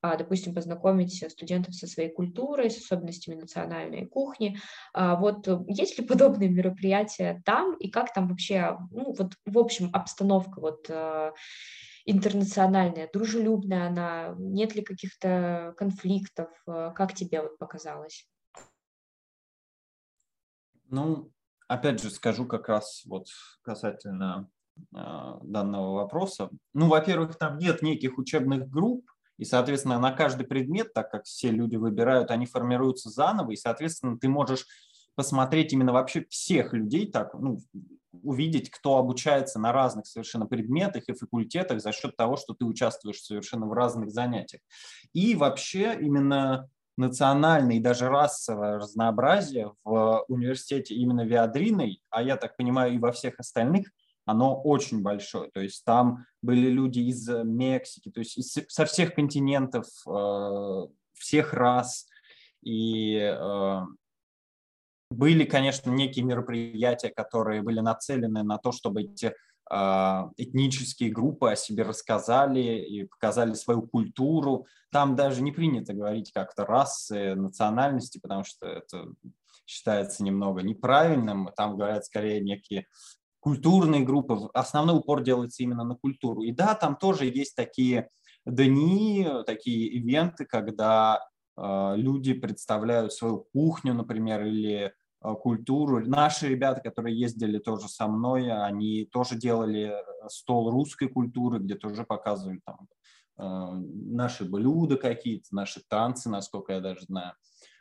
допустим, 0.02 0.54
познакомить 0.54 1.24
студентов 1.32 1.74
со 1.74 1.88
своей 1.88 2.10
культурой, 2.10 2.70
с 2.70 2.76
особенностями 2.76 3.40
национальной 3.40 4.06
кухни. 4.06 4.56
Вот 4.94 5.48
есть 5.66 5.98
ли 5.98 6.04
подобные 6.04 6.48
мероприятия 6.48 7.42
там, 7.44 7.74
и 7.74 7.90
как 7.90 8.12
там 8.12 8.28
вообще, 8.28 8.78
ну, 8.92 9.14
вот, 9.18 9.32
в 9.44 9.58
общем, 9.58 9.90
обстановка 9.92 10.60
вот 10.60 10.88
интернациональная, 12.06 13.10
дружелюбная 13.12 13.88
она, 13.88 14.34
нет 14.38 14.74
ли 14.74 14.82
каких-то 14.82 15.74
конфликтов, 15.76 16.48
э, 16.66 16.92
как 16.94 17.14
тебе 17.14 17.42
вот 17.42 17.58
показалось? 17.58 18.26
Ну, 20.88 21.32
опять 21.66 22.00
же 22.00 22.10
скажу 22.10 22.46
как 22.46 22.68
раз 22.68 23.02
вот 23.06 23.26
касательно 23.62 24.48
э, 24.76 24.98
данного 25.42 25.94
вопроса. 25.94 26.48
Ну, 26.72 26.88
во-первых, 26.88 27.36
там 27.36 27.58
нет 27.58 27.82
неких 27.82 28.18
учебных 28.18 28.68
групп, 28.70 29.04
и, 29.36 29.44
соответственно, 29.44 29.98
на 29.98 30.12
каждый 30.12 30.46
предмет, 30.46 30.94
так 30.94 31.10
как 31.10 31.24
все 31.24 31.50
люди 31.50 31.76
выбирают, 31.76 32.30
они 32.30 32.46
формируются 32.46 33.10
заново, 33.10 33.50
и, 33.50 33.56
соответственно, 33.56 34.16
ты 34.16 34.28
можешь 34.28 34.66
посмотреть 35.16 35.72
именно 35.72 35.92
вообще 35.92 36.24
всех 36.30 36.72
людей, 36.72 37.10
так, 37.10 37.34
ну, 37.34 37.58
увидеть, 38.22 38.70
кто 38.70 38.98
обучается 38.98 39.58
на 39.58 39.72
разных 39.72 40.06
совершенно 40.06 40.46
предметах 40.46 41.04
и 41.08 41.14
факультетах 41.14 41.80
за 41.80 41.92
счет 41.92 42.16
того, 42.16 42.36
что 42.36 42.54
ты 42.54 42.64
участвуешь 42.64 43.22
совершенно 43.22 43.66
в 43.66 43.72
разных 43.72 44.10
занятиях. 44.10 44.62
И 45.12 45.34
вообще 45.34 45.96
именно 46.00 46.68
национальное 46.96 47.76
и 47.76 47.80
даже 47.80 48.08
расовое 48.08 48.78
разнообразие 48.78 49.72
в 49.84 50.24
университете 50.28 50.94
именно 50.94 51.24
Виадриной, 51.24 52.02
а 52.10 52.22
я 52.22 52.36
так 52.36 52.56
понимаю 52.56 52.94
и 52.94 52.98
во 52.98 53.12
всех 53.12 53.38
остальных, 53.38 53.88
оно 54.24 54.60
очень 54.60 55.02
большое. 55.02 55.50
То 55.50 55.60
есть 55.60 55.84
там 55.84 56.26
были 56.42 56.68
люди 56.68 57.00
из 57.00 57.28
Мексики, 57.28 58.10
то 58.10 58.20
есть 58.20 58.36
из, 58.36 58.56
со 58.68 58.84
всех 58.84 59.14
континентов, 59.14 59.86
э, 60.06 60.86
всех 61.14 61.54
рас. 61.54 62.08
И 62.62 63.18
э, 63.18 63.80
были, 65.10 65.44
конечно, 65.44 65.90
некие 65.90 66.24
мероприятия, 66.24 67.10
которые 67.10 67.62
были 67.62 67.80
нацелены 67.80 68.42
на 68.42 68.58
то, 68.58 68.72
чтобы 68.72 69.02
эти 69.02 69.34
а, 69.68 70.30
этнические 70.36 71.10
группы 71.10 71.50
о 71.50 71.56
себе 71.56 71.82
рассказали 71.82 72.60
и 72.60 73.04
показали 73.04 73.54
свою 73.54 73.82
культуру. 73.82 74.66
Там 74.92 75.16
даже 75.16 75.42
не 75.42 75.52
принято 75.52 75.92
говорить 75.92 76.32
как-то 76.32 76.64
расы, 76.64 77.34
национальности, 77.34 78.18
потому 78.18 78.44
что 78.44 78.66
это 78.66 79.06
считается 79.66 80.22
немного 80.22 80.62
неправильным. 80.62 81.50
Там 81.56 81.76
говорят 81.76 82.04
скорее 82.04 82.40
некие 82.40 82.86
культурные 83.40 84.02
группы. 84.02 84.38
Основной 84.54 84.98
упор 84.98 85.22
делается 85.22 85.62
именно 85.62 85.84
на 85.84 85.96
культуру. 85.96 86.42
И 86.42 86.52
да, 86.52 86.74
там 86.74 86.96
тоже 86.96 87.26
есть 87.26 87.56
такие 87.56 88.08
дни, 88.44 89.26
такие 89.46 89.88
ивенты, 89.88 90.44
когда 90.46 91.20
люди 91.56 92.34
представляют 92.34 93.12
свою 93.12 93.46
кухню, 93.52 93.94
например, 93.94 94.44
или 94.44 94.92
Э, 95.26 95.34
культуру. 95.34 96.00
Наши 96.06 96.48
ребята, 96.48 96.80
которые 96.80 97.18
ездили 97.18 97.58
тоже 97.58 97.88
со 97.88 98.06
мной, 98.06 98.50
они 98.50 99.06
тоже 99.06 99.36
делали 99.36 99.92
э, 99.92 100.28
стол 100.28 100.70
русской 100.70 101.08
культуры, 101.08 101.58
где 101.58 101.74
тоже 101.74 102.04
показывали 102.04 102.60
там 102.64 102.86
э, 103.38 103.82
наши 104.12 104.44
блюда 104.44 104.96
какие-то, 104.96 105.48
наши 105.52 105.82
танцы, 105.88 106.28
насколько 106.28 106.74
я 106.74 106.80
даже 106.80 107.02
знаю. 107.06 107.32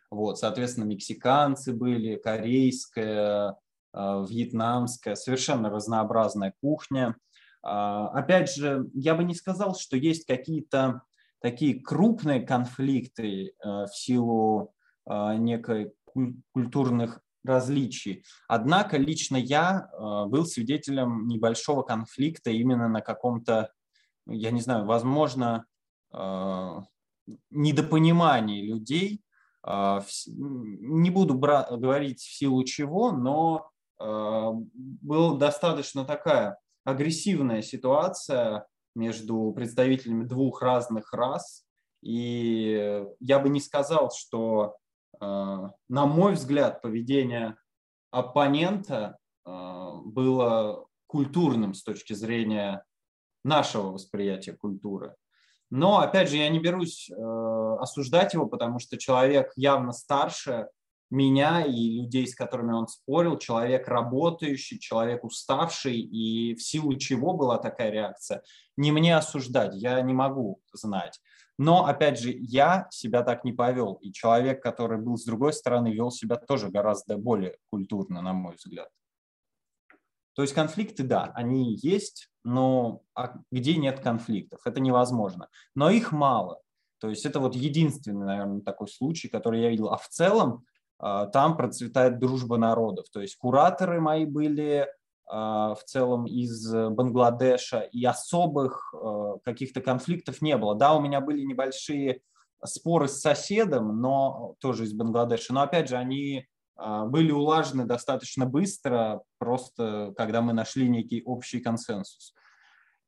Вот, 0.10 0.40
соответственно, 0.40 0.86
мексиканцы 0.86 1.74
были, 1.74 2.16
корейская, 2.16 3.58
вьетнамская, 3.94 5.16
совершенно 5.16 5.70
разнообразная 5.70 6.54
кухня. 6.62 7.16
А, 7.64 8.10
опять 8.10 8.54
же, 8.54 8.90
я 8.94 9.16
бы 9.16 9.24
не 9.24 9.34
сказал, 9.34 9.76
что 9.76 9.98
есть 9.98 10.26
какие-то 10.26 11.02
такие 11.42 11.82
крупные 11.82 12.42
конфликты 12.42 13.54
в 13.64 13.90
силу 13.90 14.74
некой 15.08 15.94
культурных 16.54 17.22
различий. 17.46 18.24
Однако 18.48 18.98
лично 18.98 19.38
я 19.38 19.88
э, 19.92 20.26
был 20.28 20.46
свидетелем 20.46 21.28
небольшого 21.28 21.84
конфликта 21.84 22.50
именно 22.50 22.88
на 22.88 23.02
каком-то, 23.02 23.72
я 24.26 24.52
не 24.52 24.62
знаю, 24.62 24.86
возможно, 24.86 25.66
э, 26.14 26.82
недопонимании 27.52 28.68
людей. 28.68 29.22
Э, 29.66 30.02
не 30.28 31.10
буду 31.10 31.38
говорить 31.38 32.20
в 32.20 32.36
силу 32.36 32.64
чего, 32.64 33.12
но 33.12 33.70
была 33.98 35.38
достаточно 35.38 36.04
такая 36.04 36.60
агрессивная 36.84 37.62
ситуация 37.62 38.68
между 38.96 39.52
представителями 39.54 40.24
двух 40.24 40.62
разных 40.62 41.14
рас. 41.14 41.66
И 42.02 43.06
я 43.20 43.40
бы 43.40 43.50
не 43.50 43.60
сказал, 43.60 44.12
что 44.12 44.78
Э, 45.22 45.70
на 45.90 46.06
мой 46.06 46.34
взгляд, 46.34 46.82
поведение 46.82 47.58
оппонента 48.12 49.18
э, 49.46 49.52
было 50.06 50.86
культурным 51.08 51.74
с 51.74 51.84
точки 51.84 52.14
зрения 52.14 52.84
нашего 53.44 53.92
восприятия 53.92 54.54
культуры. 54.54 55.16
Но, 55.70 56.00
опять 56.00 56.30
же, 56.30 56.38
я 56.38 56.50
не 56.50 56.60
берусь 56.60 57.10
э, 57.10 57.14
осуждать 57.80 58.34
его, 58.34 58.48
потому 58.48 58.80
что 58.80 58.98
человек 58.98 59.52
явно 59.56 59.92
старше 59.92 60.70
меня 61.10 61.64
и 61.66 62.02
людей, 62.02 62.28
с 62.28 62.36
которыми 62.36 62.74
он 62.74 62.88
спорил, 62.88 63.38
человек 63.38 63.88
работающий, 63.88 64.80
человек 64.80 65.24
уставший, 65.24 66.00
и 66.00 66.56
в 66.56 66.62
силу 66.62 66.96
чего 66.96 67.34
была 67.34 67.58
такая 67.58 67.92
реакция, 67.92 68.44
не 68.78 68.92
мне 68.92 69.16
осуждать, 69.16 69.76
я 69.76 70.02
не 70.02 70.14
могу 70.14 70.62
знать. 70.74 71.20
Но, 71.58 71.86
опять 71.86 72.20
же, 72.20 72.34
я 72.38 72.88
себя 72.92 73.24
так 73.24 73.46
не 73.46 73.54
повел. 73.54 73.94
И 74.02 74.12
человек, 74.12 74.62
который 74.62 74.98
был 74.98 75.18
с 75.18 75.24
другой 75.24 75.54
стороны, 75.54 75.94
вел 75.94 76.12
себя 76.12 76.36
тоже 76.36 76.70
гораздо 76.70 77.18
более 77.18 77.58
культурно, 77.70 78.22
на 78.22 78.34
мой 78.34 78.56
взгляд. 78.56 78.90
То 80.34 80.42
есть 80.42 80.54
конфликты, 80.54 81.04
да, 81.04 81.32
они 81.34 81.78
есть, 81.82 82.30
но 82.44 83.04
а 83.16 83.36
где 83.52 83.78
нет 83.78 84.02
конфликтов? 84.02 84.60
Это 84.66 84.82
невозможно. 84.82 85.48
Но 85.76 85.90
их 85.90 86.12
мало. 86.12 86.60
То 87.00 87.10
есть 87.10 87.26
это 87.26 87.40
вот 87.40 87.56
единственный, 87.56 88.26
наверное, 88.26 88.62
такой 88.62 88.90
случай, 88.90 89.30
который 89.30 89.62
я 89.62 89.70
видел. 89.70 89.90
А 89.90 89.98
в 89.98 90.10
целом 90.10 90.66
там 90.98 91.58
процветает 91.58 92.20
дружба 92.20 92.58
народов. 92.58 93.06
То 93.12 93.22
есть 93.22 93.36
кураторы 93.36 94.00
мои 94.00 94.26
были 94.26 94.88
а, 95.28 95.74
в 95.74 95.84
целом 95.86 96.26
из 96.26 96.72
Бангладеша, 96.72 97.80
и 97.80 98.06
особых 98.06 98.94
а, 98.94 99.38
каких-то 99.44 99.82
конфликтов 99.82 100.42
не 100.42 100.56
было. 100.58 100.76
Да, 100.76 100.94
у 100.96 101.02
меня 101.02 101.20
были 101.20 101.42
небольшие 101.42 102.22
споры 102.64 103.08
с 103.08 103.22
соседом, 103.22 104.02
но 104.02 104.56
тоже 104.60 104.84
из 104.84 104.94
Бангладеша, 104.94 105.54
но 105.54 105.62
опять 105.62 105.90
же 105.90 105.98
они 105.98 106.46
а, 106.76 107.06
были 107.06 107.32
улажены 107.32 107.86
достаточно 107.86 108.46
быстро, 108.46 109.24
просто 109.40 110.14
когда 110.16 110.42
мы 110.42 110.54
нашли 110.54 110.88
некий 110.88 111.24
общий 111.24 111.60
консенсус. 111.60 112.36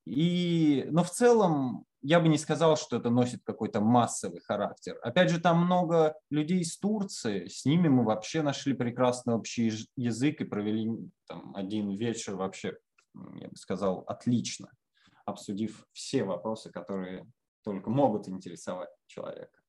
И, 0.06 0.88
но 0.89 1.04
в 1.04 1.12
целом 1.12 1.86
я 2.08 2.22
бы 2.22 2.30
не 2.30 2.38
сказал, 2.38 2.78
что 2.78 2.96
это 2.96 3.10
носит 3.10 3.41
какой-то 3.43 3.82
массовый 3.82 4.39
характер. 4.39 4.98
Опять 5.02 5.30
же, 5.30 5.41
там 5.41 5.65
много 5.65 6.15
людей 6.30 6.62
из 6.62 6.78
Турции, 6.78 7.50
с 7.50 7.65
ними 7.65 7.89
мы 7.89 8.06
вообще 8.06 8.41
нашли 8.41 8.74
прекрасный 8.74 9.34
общий 9.34 9.74
язык 9.98 10.39
и 10.39 10.46
провели 10.46 10.89
там, 11.28 11.54
один 11.54 11.91
вечер 11.91 12.38
вообще, 12.38 12.78
я 13.13 13.50
бы 13.50 13.56
сказал, 13.58 14.06
отлично, 14.08 14.72
обсудив 15.26 15.86
все 15.91 16.24
вопросы, 16.24 16.72
которые 16.72 17.30
только 17.62 17.89
могут 17.89 18.30
интересовать 18.30 18.89
человека. 19.08 19.60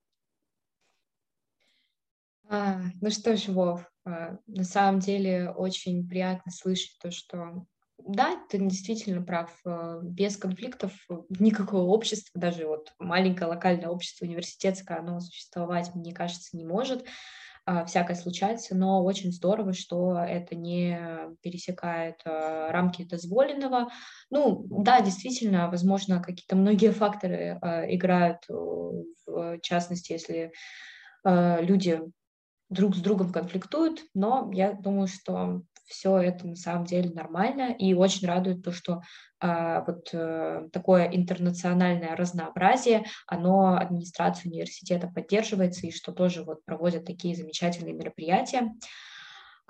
А, 2.48 2.83
ну 3.01 3.11
что 3.11 3.37
ж, 3.37 3.48
Вов, 3.48 3.85
а, 4.05 4.38
на 4.46 4.62
самом 4.62 5.01
деле 5.01 5.51
очень 5.51 6.09
приятно 6.09 6.53
слышать 6.53 6.96
то, 7.01 7.11
что 7.11 7.66
да, 7.98 8.37
ты 8.48 8.58
действительно 8.58 9.22
прав. 9.22 9.50
Э, 9.64 10.00
без 10.02 10.37
конфликтов 10.37 10.92
э, 11.11 11.14
никакого 11.38 11.82
общества, 11.82 12.40
даже 12.40 12.66
вот 12.66 12.92
маленькое 12.98 13.48
локальное 13.48 13.88
общество 13.88 14.24
университетское, 14.24 14.98
оно 14.98 15.20
существовать, 15.20 15.94
мне 15.94 16.12
кажется, 16.12 16.56
не 16.56 16.64
может. 16.64 17.04
А, 17.66 17.84
всякое 17.84 18.16
случается, 18.16 18.74
но 18.74 19.04
очень 19.04 19.30
здорово, 19.30 19.74
что 19.74 20.18
это 20.18 20.54
не 20.54 20.98
пересекает 21.42 22.22
э, 22.24 22.70
рамки 22.70 23.04
дозволенного. 23.04 23.88
Ну, 24.30 24.64
да, 24.70 25.02
действительно, 25.02 25.68
возможно, 25.68 26.22
какие-то 26.22 26.56
многие 26.56 26.92
факторы 26.92 27.58
играют, 27.88 28.38
в 28.48 29.58
частности, 29.61 30.12
если 30.12 30.52
люди 31.24 32.00
друг 32.70 32.96
с 32.96 33.00
другом 33.00 33.32
конфликтуют, 33.32 34.02
но 34.14 34.50
я 34.52 34.72
думаю, 34.72 35.08
что 35.08 35.62
все 35.88 36.18
это 36.18 36.46
на 36.46 36.57
самом 36.57 36.85
деле 36.85 37.11
нормально, 37.11 37.72
и 37.72 37.94
очень 37.94 38.29
радует 38.29 38.62
то, 38.62 38.72
что 38.72 39.03
а, 39.40 39.85
вот 39.85 40.11
а, 40.12 40.68
такое 40.72 41.09
интернациональное 41.09 42.14
разнообразие, 42.14 43.05
оно 43.27 43.77
администрацией 43.77 44.53
университета 44.53 45.09
поддерживается, 45.09 45.87
и 45.87 45.92
что 45.92 46.12
тоже 46.12 46.44
вот 46.44 46.64
проводят 46.64 47.05
такие 47.05 47.35
замечательные 47.35 47.94
мероприятия. 47.94 48.72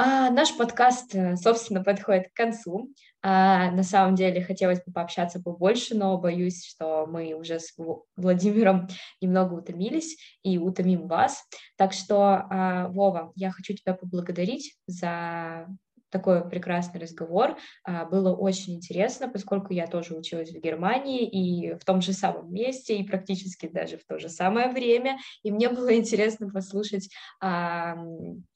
А, 0.00 0.30
наш 0.30 0.56
подкаст, 0.56 1.12
э, 1.16 1.34
собственно, 1.34 1.82
подходит 1.84 2.28
к 2.28 2.36
концу. 2.36 2.94
А, 3.20 3.72
на 3.72 3.82
самом 3.82 4.14
деле 4.14 4.44
хотелось 4.44 4.78
бы 4.84 4.92
пообщаться 4.92 5.42
побольше, 5.42 5.96
но 5.96 6.16
боюсь, 6.18 6.64
что 6.64 7.04
мы 7.06 7.34
уже 7.34 7.58
с 7.58 7.74
Владимиром 8.16 8.86
немного 9.20 9.54
утомились 9.54 10.16
и 10.44 10.56
утомим 10.56 11.08
вас. 11.08 11.42
Так 11.76 11.92
что, 11.92 12.46
а, 12.48 12.88
Вова, 12.88 13.32
я 13.34 13.50
хочу 13.50 13.74
тебя 13.74 13.92
поблагодарить 13.92 14.76
за 14.86 15.66
такой 16.10 16.48
прекрасный 16.48 17.00
разговор. 17.00 17.56
А, 17.84 18.04
было 18.06 18.34
очень 18.34 18.76
интересно, 18.76 19.28
поскольку 19.28 19.72
я 19.72 19.86
тоже 19.86 20.14
училась 20.14 20.50
в 20.50 20.60
Германии 20.60 21.28
и 21.28 21.74
в 21.74 21.84
том 21.84 22.00
же 22.00 22.12
самом 22.12 22.52
месте, 22.52 22.96
и 22.96 23.06
практически 23.06 23.66
даже 23.68 23.98
в 23.98 24.04
то 24.04 24.18
же 24.18 24.28
самое 24.28 24.70
время. 24.70 25.18
И 25.42 25.50
мне 25.50 25.68
было 25.68 25.94
интересно 25.96 26.50
послушать 26.50 27.10
а, 27.40 27.96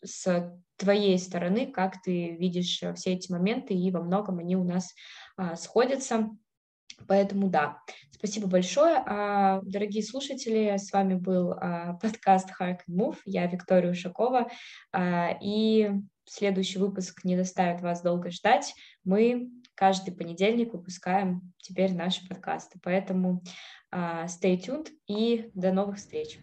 с 0.04 0.52
твоей 0.76 1.18
стороны, 1.18 1.70
как 1.70 2.02
ты 2.02 2.30
видишь 2.36 2.82
все 2.94 3.12
эти 3.12 3.30
моменты, 3.30 3.74
и 3.74 3.90
во 3.90 4.02
многом 4.02 4.38
они 4.38 4.56
у 4.56 4.64
нас 4.64 4.92
а, 5.36 5.56
сходятся. 5.56 6.30
Поэтому 7.08 7.48
да, 7.48 7.78
спасибо 8.12 8.46
большое. 8.46 9.02
Дорогие 9.64 10.04
слушатели, 10.04 10.76
с 10.76 10.92
вами 10.92 11.14
был 11.14 11.48
подкаст 12.00 12.50
Hark 12.60 12.80
and 12.88 12.94
Move. 12.96 13.16
Я 13.24 13.46
Виктория 13.46 13.90
Ушакова. 13.90 14.48
И 15.42 15.90
следующий 16.32 16.78
выпуск 16.78 17.24
не 17.24 17.36
заставит 17.36 17.80
вас 17.80 18.02
долго 18.02 18.30
ждать. 18.30 18.74
Мы 19.04 19.50
каждый 19.74 20.14
понедельник 20.14 20.72
выпускаем 20.72 21.52
теперь 21.58 21.94
наши 21.94 22.26
подкасты. 22.26 22.78
Поэтому 22.82 23.42
uh, 23.94 24.26
stay 24.26 24.56
tuned 24.58 24.88
и 25.06 25.50
до 25.54 25.72
новых 25.72 25.96
встреч. 25.96 26.38